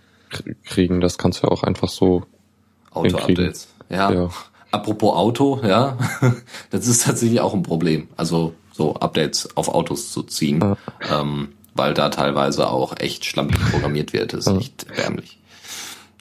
[0.66, 2.24] kriegen, das kannst du ja auch einfach so
[2.92, 4.12] Auto-Updates, ja.
[4.12, 4.30] ja.
[4.72, 5.98] Apropos Auto, ja,
[6.72, 8.08] das ist tatsächlich auch ein Problem.
[8.18, 10.78] Also so Updates auf Autos zu ziehen, ja.
[11.22, 14.34] ähm, weil da teilweise auch echt schlampig programmiert wird.
[14.34, 14.58] Das ist ja.
[14.58, 15.40] echt erbärmlich.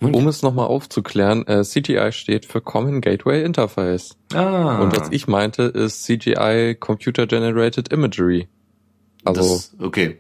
[0.03, 4.17] Und um es nochmal aufzuklären, äh, CGI steht für Common Gateway Interface.
[4.35, 4.81] Ah.
[4.81, 8.49] Und was ich meinte, ist CGI Computer Generated Imagery.
[9.25, 10.19] Also, das, okay.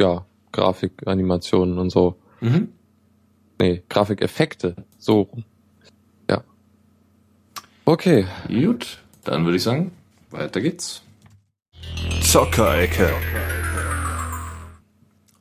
[0.00, 2.16] Ja, Grafikanimationen und so.
[2.40, 2.68] Mhm.
[3.60, 4.74] Nee, Grafikeffekte.
[4.98, 5.28] So
[7.90, 8.24] Okay.
[8.46, 9.90] Gut, dann würde ich sagen,
[10.30, 11.02] weiter geht's.
[12.22, 13.10] Zockerecke.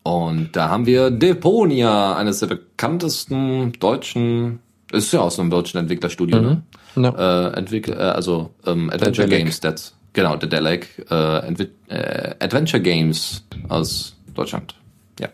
[0.01, 6.41] Und da haben wir Deponia, eines der bekanntesten deutschen, ist ja aus einem deutschen Entwicklerstudio,
[6.41, 6.63] ne?
[6.95, 7.01] mhm.
[7.03, 7.13] ne?
[7.15, 7.49] Ja.
[7.49, 11.53] Äh, Entwickler, äh, also ähm, Adventure Games, that's, genau, der Delic, äh,
[11.89, 14.75] äh, Adventure Games aus Deutschland.
[15.19, 15.29] Ja.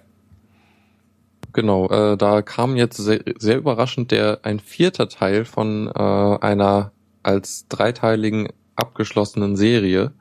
[1.54, 6.92] Genau, äh, da kam jetzt sehr, sehr überraschend der ein vierter Teil von äh, einer
[7.24, 10.14] als dreiteiligen abgeschlossenen Serie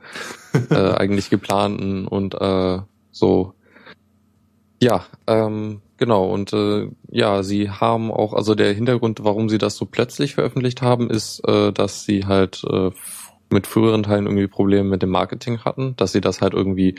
[0.70, 2.78] äh, eigentlich geplanten und äh,
[3.10, 3.54] so.
[4.82, 6.26] Ja, ähm, genau.
[6.26, 10.82] Und äh, ja, sie haben auch, also der Hintergrund, warum sie das so plötzlich veröffentlicht
[10.82, 12.90] haben, ist, äh, dass sie halt äh,
[13.50, 16.96] mit früheren Teilen irgendwie Probleme mit dem Marketing hatten, dass sie das halt irgendwie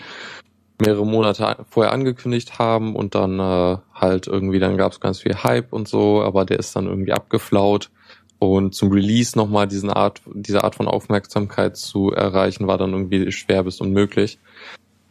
[0.80, 5.36] mehrere Monate vorher angekündigt haben und dann äh, halt irgendwie, dann gab es ganz viel
[5.44, 7.92] Hype und so, aber der ist dann irgendwie abgeflaut
[8.40, 13.32] und zum Release nochmal diesen Art, diese Art von Aufmerksamkeit zu erreichen, war dann irgendwie
[13.32, 14.40] schwer bis unmöglich.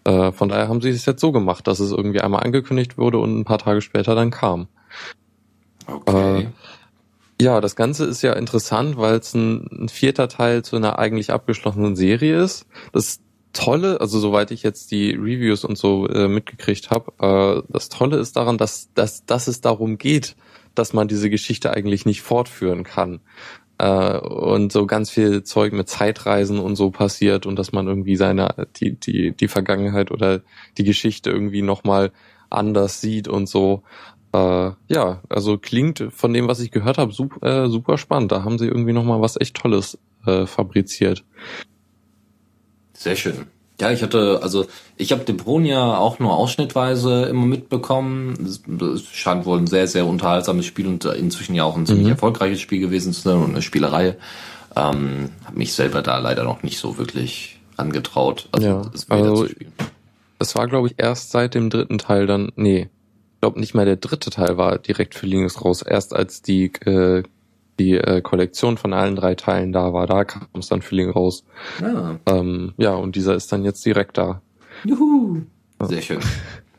[0.04, 3.18] Äh, von daher haben sie es jetzt so gemacht, dass es irgendwie einmal angekündigt wurde
[3.18, 4.68] und ein paar Tage später dann kam.
[5.86, 6.42] Okay.
[6.42, 6.46] Äh,
[7.40, 11.32] ja, das Ganze ist ja interessant, weil es ein, ein, vierter Teil zu einer eigentlich
[11.32, 12.66] abgeschlossenen Serie ist.
[12.92, 13.20] Das
[13.54, 18.18] Tolle, also soweit ich jetzt die Reviews und so äh, mitgekriegt habe, äh, das Tolle
[18.18, 20.36] ist daran, dass, dass, dass es darum geht,
[20.74, 23.20] dass man diese Geschichte eigentlich nicht fortführen kann.
[23.78, 28.16] Äh, und so ganz viel Zeug mit Zeitreisen und so passiert und dass man irgendwie
[28.16, 30.42] seine, die, die, die Vergangenheit oder
[30.78, 32.12] die Geschichte irgendwie nochmal
[32.50, 33.82] anders sieht und so.
[34.32, 38.32] Äh, ja, also klingt von dem, was ich gehört habe, super, äh, super spannend.
[38.32, 41.24] Da haben sie irgendwie nochmal was echt Tolles äh, fabriziert.
[42.94, 43.46] Sehr schön.
[43.80, 48.34] Ja, ich hatte, also ich habe Deponia auch nur ausschnittweise immer mitbekommen.
[48.46, 52.12] Es scheint wohl ein sehr, sehr unterhaltsames Spiel und inzwischen ja auch ein ziemlich mhm.
[52.12, 54.16] erfolgreiches Spiel gewesen zu sein und eine Spielerei.
[54.76, 58.48] Ähm, habe mich selber da leider noch nicht so wirklich angetraut.
[58.52, 59.48] Also, ja, es also
[60.38, 62.88] es war, glaube ich, erst seit dem dritten Teil dann, nee,
[63.34, 65.82] ich glaube nicht mal der dritte Teil war direkt für Linux raus.
[65.82, 67.24] Erst als die äh,
[67.78, 70.06] die äh, Kollektion von allen drei Teilen da war.
[70.06, 71.44] Da kam es dann Feeling raus.
[71.80, 72.18] Ja.
[72.26, 72.36] Ah.
[72.38, 74.40] Ähm, ja, und dieser ist dann jetzt direkt da.
[74.84, 75.42] Juhu.
[75.80, 76.20] Sehr schön.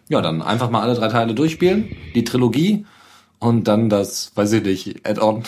[0.10, 2.86] Ja, dann einfach mal alle drei Teile durchspielen, die Trilogie
[3.40, 5.44] und dann das, weiß ich nicht, Add-on,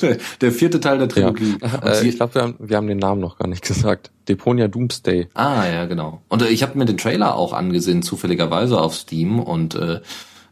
[0.40, 1.56] der vierte Teil der Trilogie.
[1.60, 1.92] Ja.
[1.92, 4.10] Äh, ich glaube, wir haben, wir haben den Namen noch gar nicht gesagt.
[4.28, 5.28] Deponia Doomsday.
[5.34, 6.22] Ah, ja, genau.
[6.28, 10.00] Und äh, ich habe mir den Trailer auch angesehen, zufälligerweise auf Steam und äh,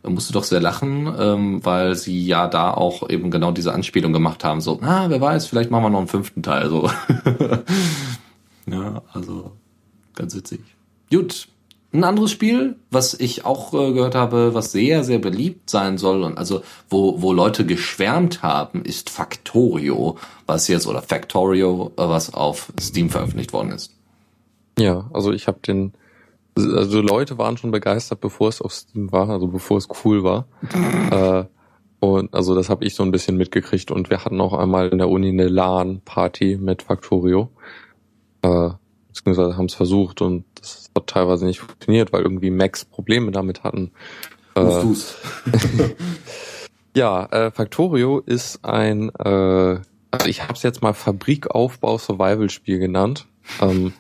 [0.03, 4.45] musste doch sehr lachen, ähm, weil sie ja da auch eben genau diese Anspielung gemacht
[4.45, 6.91] haben, so, ah, wer weiß, vielleicht machen wir noch einen fünften Teil, so.
[8.67, 9.53] ja, also
[10.15, 10.61] ganz witzig.
[11.11, 11.49] Gut,
[11.93, 16.23] ein anderes Spiel, was ich auch äh, gehört habe, was sehr, sehr beliebt sein soll
[16.23, 22.73] und also wo, wo Leute geschwärmt haben, ist Factorio, was jetzt, oder Factorio, was auf
[22.81, 23.93] Steam veröffentlicht worden ist.
[24.79, 25.93] Ja, also ich habe den
[26.57, 30.47] also Leute waren schon begeistert, bevor es auf Steam war, also bevor es cool war.
[31.11, 31.45] äh,
[32.01, 34.99] und also das habe ich so ein bisschen mitgekriegt und wir hatten auch einmal in
[34.99, 37.51] der Uni eine LAN-Party mit Factorio.
[38.43, 38.71] Äh,
[39.09, 43.65] beziehungsweise haben es versucht und das hat teilweise nicht funktioniert, weil irgendwie Macs Probleme damit
[43.65, 43.91] hatten.
[44.55, 44.83] Äh,
[46.97, 52.79] ja, äh, Factorio ist ein, äh, also ich habe es jetzt mal Fabrikaufbau Survival Spiel
[52.79, 53.27] genannt,
[53.61, 53.93] ähm,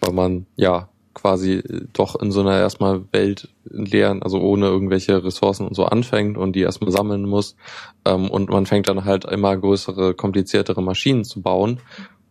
[0.00, 5.66] weil man ja quasi doch in so einer erstmal Welt leeren, also ohne irgendwelche Ressourcen
[5.66, 7.56] und so anfängt und die erstmal sammeln muss.
[8.04, 11.80] Ähm, und man fängt dann halt immer größere, kompliziertere Maschinen zu bauen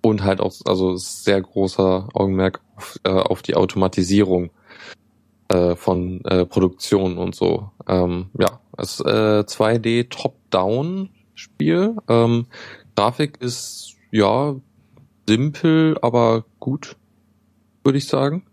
[0.01, 4.51] und halt auch, also sehr großer Augenmerk auf, äh, auf die Automatisierung
[5.49, 7.71] äh, von äh, Produktion und so.
[7.87, 11.97] Ähm, ja, es äh, 2D Top-Down-Spiel.
[12.07, 12.45] Ähm,
[12.95, 14.55] Grafik ist ja
[15.25, 16.97] simpel, aber gut,
[17.83, 18.43] würde ich sagen.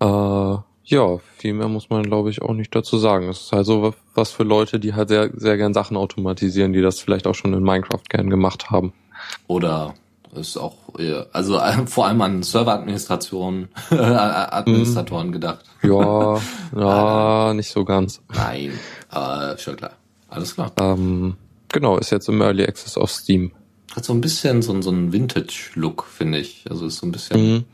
[0.00, 0.56] Äh,
[0.90, 3.28] ja, viel mehr muss man, glaube ich, auch nicht dazu sagen.
[3.28, 6.80] Es ist halt so was für Leute, die halt sehr, sehr gern Sachen automatisieren, die
[6.80, 8.92] das vielleicht auch schon in Minecraft gern gemacht haben.
[9.46, 9.94] Oder
[10.34, 10.76] ist auch,
[11.32, 15.64] also vor allem an Serveradministration, Administratoren gedacht.
[15.82, 16.38] Ja,
[16.76, 18.22] ja, nicht so ganz.
[18.34, 18.72] Nein,
[19.12, 19.92] äh, schon klar.
[20.28, 20.72] Alles klar.
[20.80, 21.36] Ähm,
[21.68, 23.52] genau, ist jetzt im Early Access auf Steam.
[23.98, 26.62] Hat so ein bisschen so, so einen Vintage-Look, finde ich.
[26.70, 27.64] Also ist so ein bisschen, mhm.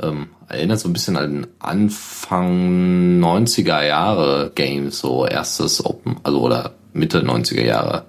[0.00, 6.76] ähm, erinnert so ein bisschen an Anfang 90er Jahre Games, so erstes Open, also oder
[6.92, 8.04] Mitte 90er Jahre.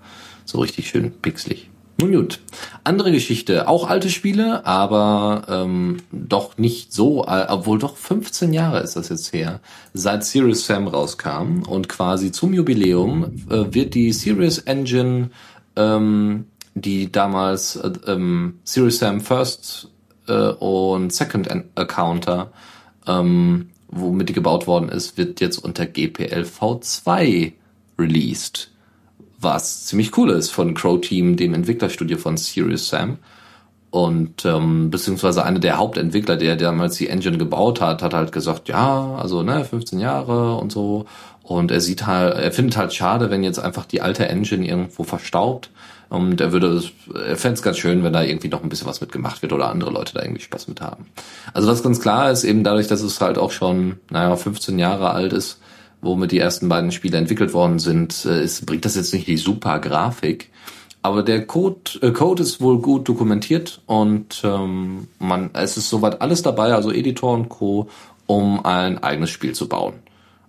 [0.45, 1.71] So richtig schön pixelig.
[1.99, 2.41] Nun gut.
[2.83, 8.81] Andere Geschichte, auch alte Spiele, aber ähm, doch nicht so, äh, obwohl doch 15 Jahre
[8.81, 9.61] ist das jetzt her,
[9.95, 15.31] seit Serious Sam rauskam und quasi zum Jubiläum äh, wird die Serious Engine,
[15.75, 16.45] ähm,
[16.81, 19.89] die damals äh, ähm, Serious Sam First
[20.27, 22.51] äh, und Second Accounter,
[23.05, 27.53] ähm, womit die gebaut worden ist, wird jetzt unter GPL V2
[27.97, 28.71] released
[29.39, 33.17] was ziemlich cool ist von Crow Team, dem Entwicklerstudio von Serious Sam.
[33.89, 38.67] Und ähm, beziehungsweise einer der Hauptentwickler, der damals die Engine gebaut hat, hat halt gesagt,
[38.67, 41.05] ja, also ne, 15 Jahre und so.
[41.47, 45.03] Und er sieht halt, er findet halt schade, wenn jetzt einfach die alte Engine irgendwo
[45.03, 45.69] verstaubt.
[46.09, 46.83] Und er würde,
[47.13, 49.69] er fände es ganz schön, wenn da irgendwie noch ein bisschen was mitgemacht wird oder
[49.69, 51.05] andere Leute da irgendwie Spaß mit haben.
[51.53, 55.11] Also was ganz klar ist, eben dadurch, dass es halt auch schon, naja, 15 Jahre
[55.11, 55.61] alt ist,
[56.01, 59.37] womit die ersten beiden Spiele entwickelt worden sind, äh, ist, bringt das jetzt nicht die
[59.37, 60.51] super Grafik.
[61.01, 66.21] Aber der Code, äh, Code ist wohl gut dokumentiert und ähm, man, es ist soweit
[66.21, 67.87] alles dabei, also Editor und Co.,
[68.25, 69.93] um ein eigenes Spiel zu bauen.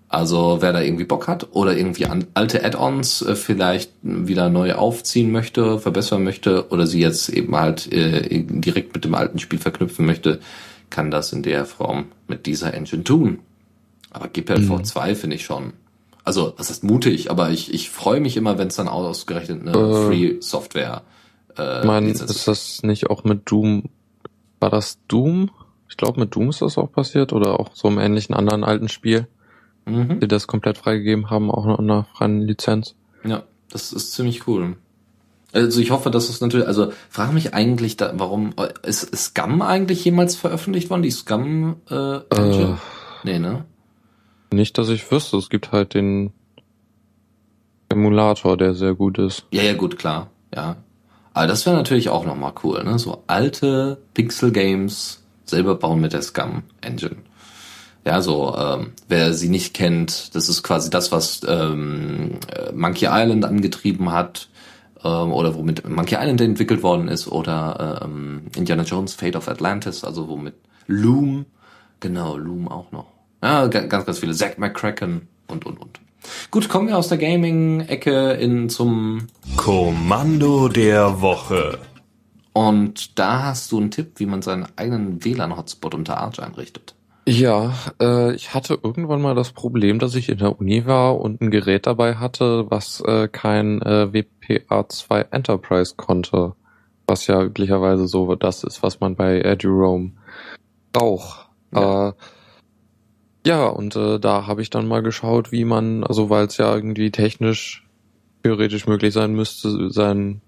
[0.09, 4.75] Also wer da irgendwie Bock hat oder irgendwie an alte Add-ons äh, vielleicht wieder neu
[4.75, 9.59] aufziehen möchte, verbessern möchte oder sie jetzt eben halt äh, direkt mit dem alten Spiel
[9.59, 10.41] verknüpfen möchte,
[10.89, 13.41] kann das in der Form mit dieser Engine tun.
[14.11, 15.17] Aber GPLv 2 mhm.
[15.17, 15.75] finde ich schon.
[16.25, 19.71] Also, das ist mutig, aber ich, ich freue mich immer, wenn es dann ausgerechnet eine
[19.73, 21.03] äh, Free Software
[21.59, 23.85] äh, mein, ist das nicht auch mit Doom?
[24.61, 25.51] War das Doom?
[25.89, 28.89] Ich glaube, mit Doom ist das auch passiert oder auch so im ähnlichen anderen alten
[28.89, 29.27] Spiel,
[29.89, 30.21] mhm.
[30.21, 32.95] die das komplett freigegeben haben, auch in einer freien Lizenz.
[33.25, 34.77] Ja, das ist ziemlich cool.
[35.53, 39.63] Also ich hoffe, dass es natürlich, also frage mich eigentlich, da, warum ist, ist Scum
[39.63, 42.79] eigentlich jemals veröffentlicht worden, die Scum äh, Engine?
[43.25, 43.65] Äh, nee, ne?
[44.53, 45.37] Nicht, dass ich wüsste.
[45.39, 46.33] Es gibt halt den
[47.89, 49.47] Emulator, der sehr gut ist.
[49.51, 50.31] Ja, ja, gut, klar.
[50.55, 50.77] Ja.
[51.33, 52.99] Aber das wäre natürlich auch nochmal cool, ne?
[52.99, 57.17] So alte Pixel-Games selber bauen mit der Scum-Engine.
[58.09, 63.07] Ja, so, ähm, wer sie nicht kennt, das ist quasi das, was ähm, äh, Monkey
[63.07, 64.49] Island angetrieben hat,
[65.05, 70.05] ähm, oder womit Monkey Island entwickelt worden ist, oder ähm, Indiana Jones Fate of Atlantis,
[70.05, 70.55] also womit
[70.87, 71.45] Loom,
[72.01, 73.09] genau, Loom auch noch.
[73.43, 74.33] Ja, ganz, ganz viele.
[74.33, 76.01] Zack McCracken und, und, und.
[76.51, 81.79] Gut, kommen wir aus der Gaming-Ecke in zum Kommando der Woche.
[82.55, 86.95] Und da hast du einen Tipp, wie man seinen eigenen WLAN-Hotspot unter Arch einrichtet.
[87.31, 91.43] Ja, äh, ich hatte irgendwann mal das Problem, dass ich in der Uni war und
[91.43, 96.55] ein Gerät dabei hatte, was äh, kein äh, WPA2 Enterprise konnte.
[97.07, 100.17] Was ja üblicherweise so das ist, was man bei EduRoam
[100.95, 101.51] braucht.
[101.75, 102.09] Ja.
[102.09, 102.13] Äh,
[103.47, 106.75] ja, und äh, da habe ich dann mal geschaut, wie man, also weil es ja
[106.75, 107.87] irgendwie technisch
[108.43, 110.41] theoretisch möglich sein müsste, sein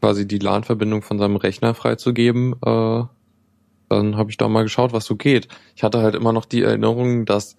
[0.00, 3.04] quasi die LAN-Verbindung von seinem Rechner freizugeben, äh,
[3.90, 5.48] dann habe ich da mal geschaut, was so geht.
[5.76, 7.56] Ich hatte halt immer noch die Erinnerung, dass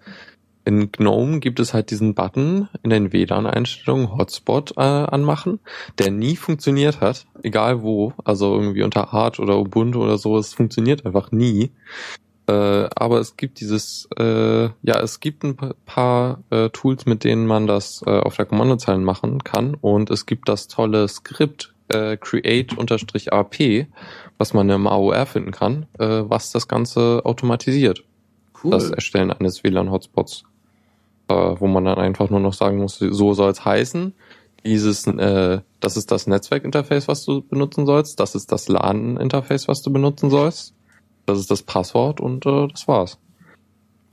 [0.64, 5.60] in GNOME gibt es halt diesen Button in den WLAN-Einstellungen Hotspot äh, anmachen,
[5.98, 10.54] der nie funktioniert hat, egal wo, also irgendwie unter Arch oder Ubuntu oder so, es
[10.54, 11.72] funktioniert einfach nie.
[12.46, 15.56] Äh, aber es gibt dieses, äh, ja, es gibt ein
[15.86, 19.74] paar äh, Tools, mit denen man das äh, auf der Kommandozeile machen kann.
[19.80, 23.88] Und es gibt das tolle Skript äh, create-ap,
[24.38, 28.04] was man im AOR finden kann, äh, was das Ganze automatisiert.
[28.62, 28.70] Cool.
[28.70, 30.44] Das Erstellen eines WLAN-Hotspots.
[31.28, 34.12] Äh, wo man dann einfach nur noch sagen muss, so soll es heißen.
[34.64, 38.20] Dieses, äh, das ist das Netzwerkinterface, was du benutzen sollst.
[38.20, 40.74] Das ist das LAN-Interface, was du benutzen sollst.
[41.26, 43.18] Das ist das Passwort und äh, das war's.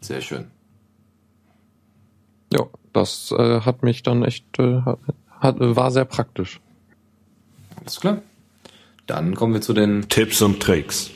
[0.01, 0.47] Sehr schön.
[2.53, 4.81] Ja, das äh, hat mich dann echt, äh,
[5.39, 6.61] hat, war sehr praktisch.
[7.79, 8.21] Alles klar.
[9.07, 11.11] Dann kommen wir zu den Tipps und Tricks.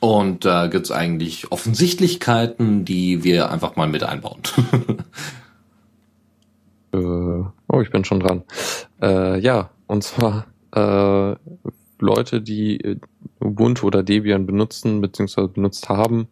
[0.00, 4.40] Und da äh, gibt's eigentlich Offensichtlichkeiten, die wir einfach mal mit einbauen.
[6.92, 8.42] äh, oh, ich bin schon dran.
[9.00, 11.36] Äh, ja, und zwar äh,
[12.00, 12.98] Leute, die
[13.38, 15.46] Ubuntu oder Debian benutzen bzw.
[15.46, 16.26] benutzt haben,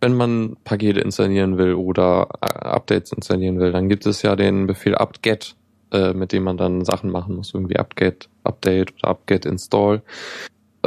[0.00, 4.66] wenn man Pakete installieren will oder äh, Updates installieren will, dann gibt es ja den
[4.66, 5.56] Befehl apt-get,
[5.92, 10.02] äh, mit dem man dann Sachen machen muss, irgendwie apt-get update oder apt-get install.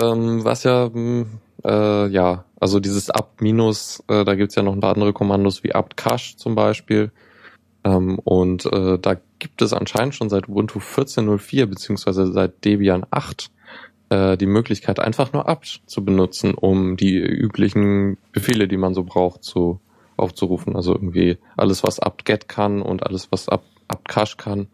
[0.02, 4.74] Ähm, was ja, hm, äh, ja, also dieses apt minus, äh, da gibt's ja noch
[4.74, 7.12] ein paar andere Kommandos wie apt-cache zum Beispiel.
[7.84, 13.50] Ähm, und äh, da gibt es anscheinend schon seit Ubuntu 14.04 beziehungsweise seit Debian 8
[14.10, 19.04] äh, die Möglichkeit, einfach nur apt zu benutzen, um die üblichen Befehle, die man so
[19.04, 19.80] braucht, zu
[20.18, 20.76] aufzurufen.
[20.76, 23.81] Also irgendwie alles, was apt-get kann und alles, was apt-cache
[24.38, 24.68] kann,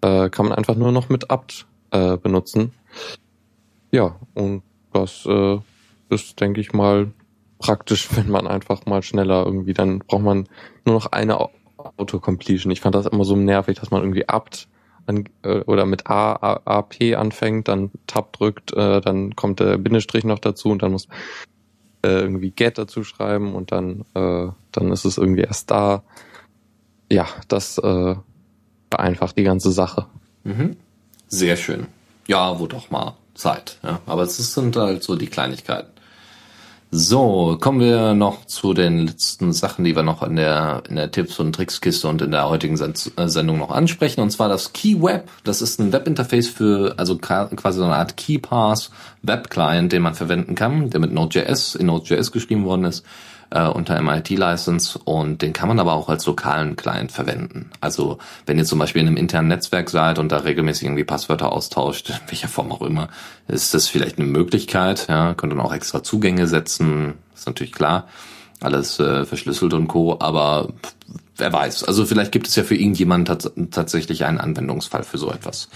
[0.00, 2.72] äh, kann man einfach nur noch mit apt äh, benutzen.
[3.90, 5.58] Ja, und das äh,
[6.08, 7.12] ist, denke ich mal,
[7.58, 10.48] praktisch, wenn man einfach mal schneller irgendwie, dann braucht man
[10.84, 11.38] nur noch eine
[11.96, 12.70] Autocompletion.
[12.70, 14.68] Ich fand das immer so nervig, dass man irgendwie apt
[15.06, 19.60] an, äh, oder mit A, A, A, P anfängt, dann Tab drückt, äh, dann kommt
[19.60, 21.08] der Bindestrich noch dazu und dann muss
[22.04, 26.02] äh, irgendwie Get dazu schreiben und dann, äh, dann ist es irgendwie erst da.
[27.10, 28.16] Ja, das äh,
[28.92, 30.06] vereinfacht die ganze Sache.
[30.44, 30.76] Mhm.
[31.28, 31.86] Sehr schön.
[32.28, 33.78] Ja, wo doch mal Zeit.
[33.82, 34.00] Ja.
[34.06, 35.88] Aber es sind halt so die Kleinigkeiten.
[36.94, 41.10] So, kommen wir noch zu den letzten Sachen, die wir noch in der, in der
[41.10, 44.20] Tipps- und Trickskiste und in der heutigen äh, Sendung noch ansprechen.
[44.20, 45.30] Und zwar das Key Web.
[45.42, 48.90] Das ist ein Webinterface für, also quasi so eine Art KeyPass
[49.22, 53.06] Web Client, den man verwenden kann, der mit Node.js in Node.js geschrieben worden ist
[53.52, 57.70] äh, unter MIT-License und den kann man aber auch als lokalen Client verwenden.
[57.80, 61.52] Also wenn ihr zum Beispiel in einem internen Netzwerk seid und da regelmäßig irgendwie Passwörter
[61.52, 63.08] austauscht, in welcher Form auch immer,
[63.48, 65.06] ist das vielleicht eine Möglichkeit.
[65.08, 68.08] Ja, könnt dann auch extra Zugänge setzen, ist natürlich klar.
[68.60, 70.18] Alles äh, verschlüsselt und Co.
[70.20, 70.68] Aber
[71.36, 71.84] wer weiß.
[71.84, 75.68] Also vielleicht gibt es ja für irgendjemand tats tatsächlich einen Anwendungsfall für so etwas.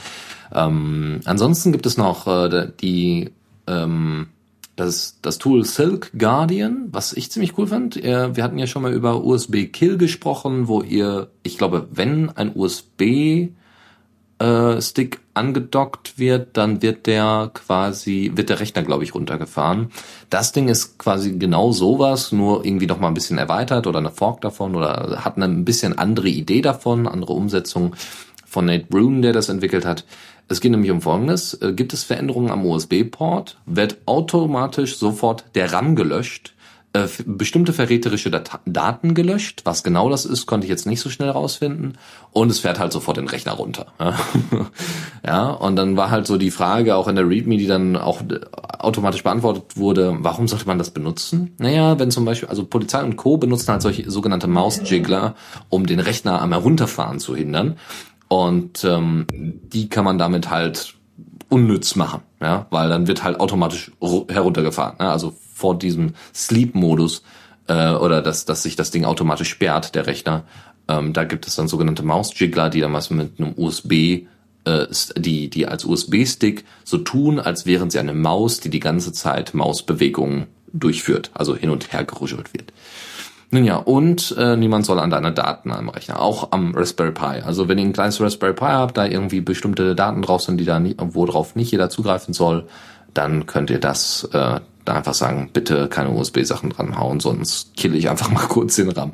[0.55, 3.33] Ähm, ansonsten gibt es noch äh, die
[3.67, 4.29] ähm,
[4.77, 7.97] das, das Tool Silk Guardian, was ich ziemlich cool fand.
[7.97, 12.53] Wir hatten ja schon mal über USB Kill gesprochen, wo ihr, ich glaube, wenn ein
[12.55, 13.49] USB
[14.39, 19.91] äh, Stick angedockt wird, dann wird der quasi, wird der Rechner, glaube ich, runtergefahren.
[20.31, 24.11] Das Ding ist quasi genau sowas, nur irgendwie noch mal ein bisschen erweitert oder eine
[24.11, 27.95] Fork davon oder hat eine ein bisschen andere Idee davon, andere Umsetzung
[28.47, 30.05] von Nate Brune, der das entwickelt hat.
[30.49, 31.55] Es geht nämlich um Folgendes.
[31.55, 36.55] Äh, gibt es Veränderungen am USB-Port, wird automatisch sofort der RAM gelöscht,
[36.93, 39.63] äh, bestimmte verräterische Dat Daten gelöscht.
[39.65, 41.99] Was genau das ist, konnte ich jetzt nicht so schnell rausfinden.
[42.31, 43.87] Und es fährt halt sofort den Rechner runter.
[45.27, 48.21] ja, und dann war halt so die Frage auch in der README, die dann auch
[48.23, 48.41] äh,
[48.79, 51.55] automatisch beantwortet wurde, warum sollte man das benutzen?
[51.59, 53.37] Naja, wenn zum Beispiel, also Polizei und Co.
[53.37, 55.35] benutzen halt solche sogenannte Maus-Jiggler,
[55.69, 57.77] um den Rechner am Herunterfahren zu hindern.
[58.29, 60.95] Und ähm, die kann man damit halt
[61.49, 64.97] unnütz machen, ja, weil dann wird halt automatisch heruntergefahren.
[64.99, 65.09] Ne?
[65.09, 67.23] Also vor diesem Sleep-Modus
[67.69, 70.45] äh, oder dass, dass sich das Ding automatisch sperrt, der Rechner.
[70.89, 74.27] Ähm, da gibt es dann sogenannte Maus-Jiggler, die dann was mit einem USB,
[74.65, 79.13] äh, die, die als USB-Stick so tun, als wären sie eine Maus, die die ganze
[79.13, 82.73] Zeit Mausbewegungen durchführt, also hin und her geruschelt wird.
[83.57, 87.41] Nun ja, und äh, niemand soll an deine Daten am Rechner, auch am Raspberry Pi.
[87.43, 90.67] Also wenn ihr ein kleines Raspberry Pi habt, da irgendwie bestimmte Daten drauf sind, die
[90.67, 92.67] da nie, worauf nicht jeder zugreifen soll,
[93.15, 98.11] dann könnt ihr das äh, da einfach sagen, bitte keine USB-Sachen dranhauen, sonst kill ich
[98.11, 99.13] einfach mal kurz den RAM.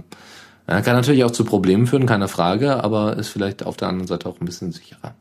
[0.69, 4.09] Ja, kann natürlich auch zu Problemen führen, keine Frage, aber ist vielleicht auf der anderen
[4.09, 5.15] Seite auch ein bisschen sicherer.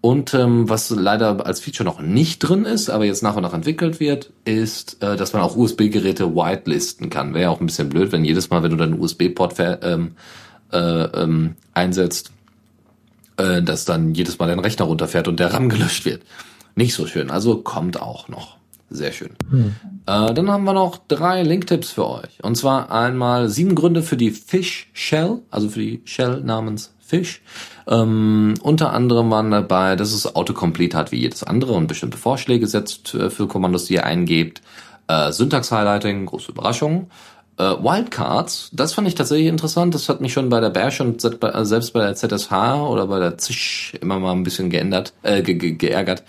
[0.00, 3.52] Und ähm, was leider als Feature noch nicht drin ist, aber jetzt nach und nach
[3.52, 7.34] entwickelt wird, ist, äh, dass man auch USB-Geräte whitelisten kann.
[7.34, 10.12] Wäre ja auch ein bisschen blöd, wenn jedes Mal, wenn du deinen USB-Port ähm,
[10.72, 12.30] äh, ähm, einsetzt,
[13.38, 16.22] äh, dass dann jedes Mal dein Rechner runterfährt und der RAM gelöscht wird.
[16.76, 17.30] Nicht so schön.
[17.30, 18.56] Also kommt auch noch.
[18.90, 19.30] Sehr schön.
[19.50, 19.74] Hm.
[20.06, 22.42] Äh, dann haben wir noch drei Linktipps für euch.
[22.42, 27.42] Und zwar einmal sieben Gründe für die Fish Shell, also für die Shell namens Fish.
[27.88, 32.66] Ähm, unter anderem waren dabei, dass es Autocomplete hat wie jedes andere und bestimmte Vorschläge
[32.66, 34.60] setzt äh, für Kommandos, die ihr eingebt.
[35.06, 37.10] Äh, Syntax-Highlighting, große Überraschung.
[37.56, 39.94] Äh, Wildcards, das fand ich tatsächlich interessant.
[39.94, 43.38] Das hat mich schon bei der Bash und selbst bei der ZSH oder bei der
[43.38, 46.24] Zisch immer mal ein bisschen geändert, äh, ge ge geärgert.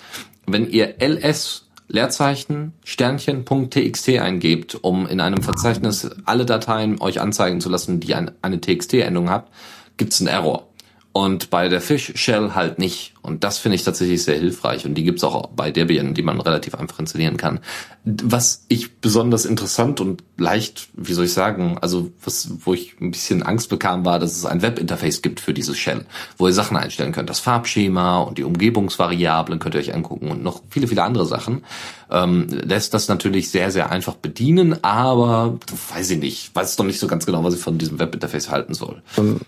[0.47, 7.70] Wenn ihr ls Leerzeichen Sternchen.txt eingebt, um in einem Verzeichnis alle Dateien euch anzeigen zu
[7.70, 9.51] lassen, die ein, eine TXT-Endung habt,
[9.97, 10.69] gibt's einen Error.
[11.12, 13.16] Und bei der Fish Shell halt nicht.
[13.24, 14.86] Und das finde ich tatsächlich sehr hilfreich.
[14.86, 17.60] Und die gibt's auch bei Debian, die man relativ einfach installieren kann.
[18.03, 23.10] Was ich besonders interessant und leicht, wie soll ich sagen, also was, wo ich ein
[23.10, 26.05] bisschen Angst bekam, war, dass es ein Webinterface gibt für dieses Shell,
[26.38, 27.30] wo ihr Sachen einstellen könnt.
[27.30, 31.64] Das Farbschema und die Umgebungsvariablen könnt ihr euch angucken und noch viele, viele andere Sachen.
[32.12, 35.57] Ähm, lässt das natürlich sehr, sehr einfach bedienen, aber
[35.93, 38.76] weiß ich nicht, weiß doch nicht so ganz genau, was ich von diesem Webinterface halten
[38.76, 39.01] soll.
[39.18, 39.41] Um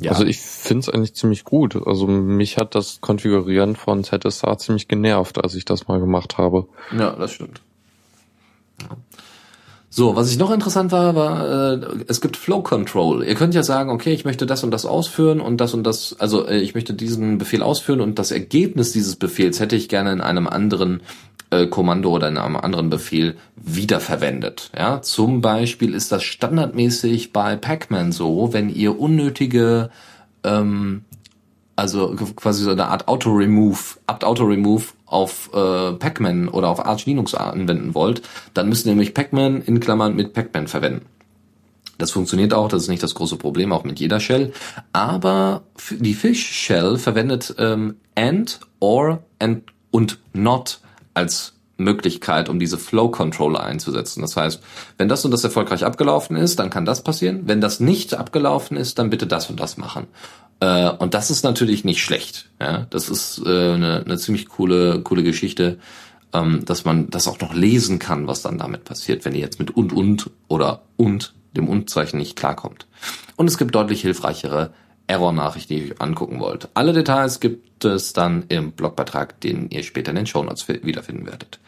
[0.00, 0.12] ja.
[0.12, 1.76] Also ich finde es eigentlich ziemlich gut.
[1.86, 6.66] Also mich hat das Konfigurieren von ZSA ziemlich genervt, als ich das mal gemacht habe.
[6.96, 7.60] Ja, das stimmt.
[9.92, 13.24] So, was ich noch interessant war, war, äh, es gibt Flow Control.
[13.24, 16.14] Ihr könnt ja sagen, okay, ich möchte das und das ausführen und das und das,
[16.20, 20.12] also äh, ich möchte diesen Befehl ausführen und das Ergebnis dieses Befehls hätte ich gerne
[20.12, 21.00] in einem anderen
[21.50, 24.70] äh, Kommando oder in einem anderen Befehl wiederverwendet.
[24.78, 29.90] Ja, zum Beispiel ist das standardmäßig bei Pacman so, wenn ihr unnötige
[30.44, 31.02] ähm,
[31.80, 37.94] also quasi so eine Art Auto-Remove, Apt-Auto-Remove auf äh, Pacman oder auf Arch Linux anwenden
[37.94, 38.22] wollt,
[38.54, 41.06] dann müsst ihr nämlich Pacman in Klammern mit Pacman verwenden.
[41.98, 44.52] Das funktioniert auch, das ist nicht das große Problem, auch mit jeder Shell.
[44.92, 50.80] Aber die Fish Shell verwendet ähm, and, or and und not
[51.12, 54.20] als Möglichkeit, um diese Flow Controller einzusetzen.
[54.22, 54.62] Das heißt,
[54.98, 57.42] wenn das und das erfolgreich abgelaufen ist, dann kann das passieren.
[57.46, 60.06] Wenn das nicht abgelaufen ist, dann bitte das und das machen.
[60.60, 62.50] Äh, und das ist natürlich nicht schlecht.
[62.60, 62.86] Ja?
[62.90, 65.78] Das ist äh, eine, eine ziemlich coole, coole Geschichte,
[66.32, 69.58] ähm, dass man das auch noch lesen kann, was dann damit passiert, wenn ihr jetzt
[69.58, 72.86] mit und und oder und dem Und-Zeichen nicht klarkommt.
[73.36, 74.72] Und es gibt deutlich hilfreichere
[75.08, 76.68] Error-Nachricht, die ihr angucken wollt.
[76.74, 81.26] Alle Details gibt es dann im Blogbeitrag, den ihr später in den Show Notes wiederfinden
[81.26, 81.58] werdet.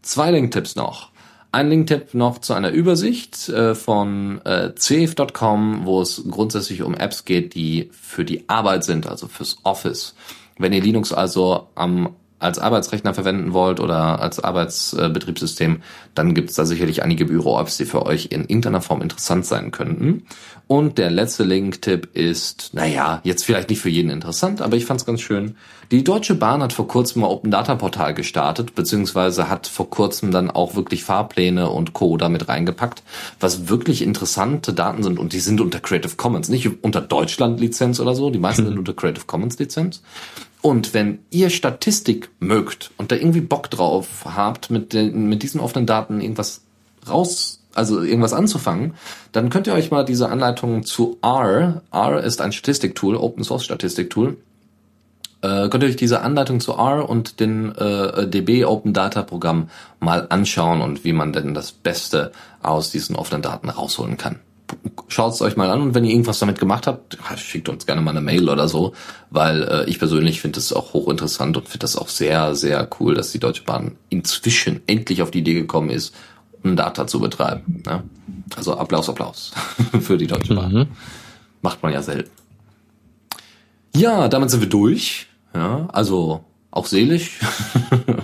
[0.00, 1.10] Zwei Link-Tipps noch.
[1.56, 7.24] Ein Link-Tipp noch zu einer Übersicht äh, von äh, cave.com, wo es grundsätzlich um Apps
[7.24, 10.14] geht, die für die Arbeit sind, also fürs Office.
[10.58, 15.82] Wenn ihr Linux also am als Arbeitsrechner verwenden wollt oder als Arbeitsbetriebssystem,
[16.14, 19.70] dann gibt es da sicherlich einige Büro-Apps, die für euch in irgendeiner Form interessant sein
[19.70, 20.24] könnten.
[20.66, 25.00] Und der letzte Link-Tipp ist, naja, jetzt vielleicht nicht für jeden interessant, aber ich fand
[25.00, 25.56] es ganz schön.
[25.92, 30.32] Die Deutsche Bahn hat vor kurzem ein Open Data Portal gestartet, beziehungsweise hat vor kurzem
[30.32, 32.16] dann auch wirklich Fahrpläne und Co.
[32.16, 33.04] damit reingepackt,
[33.38, 38.00] was wirklich interessante Daten sind und die sind unter Creative Commons, nicht unter Deutschland Lizenz
[38.00, 38.70] oder so, die meisten hm.
[38.70, 40.02] sind unter Creative Commons Lizenz.
[40.66, 45.60] Und wenn ihr Statistik mögt und da irgendwie Bock drauf habt, mit, den, mit diesen
[45.60, 46.62] offenen Daten irgendwas
[47.08, 48.94] raus, also irgendwas anzufangen,
[49.30, 53.62] dann könnt ihr euch mal diese Anleitung zu R, R ist ein Statistiktool, Open Source
[53.62, 54.38] Statistiktool,
[55.42, 59.70] äh, könnt ihr euch diese Anleitung zu R und den äh, DB Open Data Programm
[60.00, 64.40] mal anschauen und wie man denn das Beste aus diesen offenen Daten rausholen kann
[65.08, 68.00] schaut es euch mal an und wenn ihr irgendwas damit gemacht habt, schickt uns gerne
[68.00, 68.94] mal eine Mail oder so,
[69.30, 73.14] weil äh, ich persönlich finde es auch hochinteressant und finde das auch sehr, sehr cool,
[73.14, 76.14] dass die Deutsche Bahn inzwischen endlich auf die Idee gekommen ist,
[76.62, 77.82] um Data zu betreiben.
[77.86, 78.02] Ne?
[78.56, 79.52] Also Applaus, Applaus
[80.00, 80.72] für die Deutsche Bahn.
[80.72, 80.86] Mhm.
[81.62, 82.30] Macht man ja selten.
[83.94, 85.26] Ja, damit sind wir durch.
[85.54, 87.40] Ja, also auch seelisch.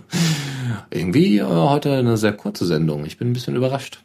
[0.91, 3.07] Irgendwie äh, heute eine sehr kurze Sendung.
[3.07, 4.01] Ich bin ein bisschen überrascht.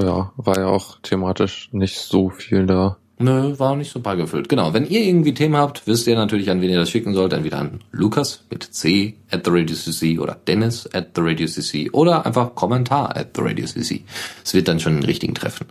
[0.00, 2.98] Ja, war ja auch thematisch nicht so viel da.
[3.18, 4.50] Nö, war nicht so beigefüllt.
[4.50, 7.32] Genau, wenn ihr irgendwie Themen habt, wisst ihr natürlich, an wen ihr das schicken sollt.
[7.32, 11.90] Entweder an Lukas mit C at the Radio CC oder Dennis at the Radio CC
[11.92, 14.04] oder einfach Kommentar at the Radio CC.
[14.44, 15.66] Es wird dann schon den richtigen treffen.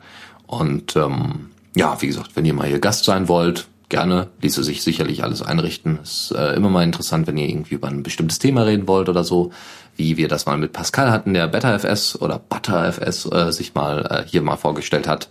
[0.47, 4.83] Und ähm, ja, wie gesagt, wenn ihr mal hier Gast sein wollt, gerne, ließe sich
[4.83, 5.99] sicherlich alles einrichten.
[6.01, 9.23] Ist äh, immer mal interessant, wenn ihr irgendwie über ein bestimmtes Thema reden wollt oder
[9.23, 9.51] so
[9.95, 14.27] wie wir das mal mit Pascal hatten, der BetterFS oder ButterFS äh, sich mal äh,
[14.27, 15.29] hier mal vorgestellt hat.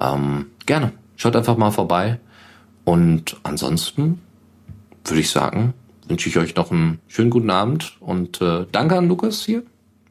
[0.00, 0.92] Ähm, gerne.
[1.16, 2.20] Schaut einfach mal vorbei.
[2.84, 4.20] Und ansonsten
[5.04, 5.74] würde ich sagen,
[6.06, 9.62] wünsche ich euch noch einen schönen guten Abend und äh, danke an Lukas hier.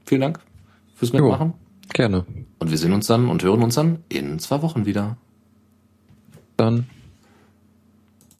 [0.06, 0.40] Vielen Dank
[0.96, 1.50] fürs Mitmachen.
[1.50, 2.26] Jo, gerne.
[2.60, 5.18] Und wir sehen uns dann und hören uns dann in zwei Wochen wieder.
[6.58, 6.88] Dann.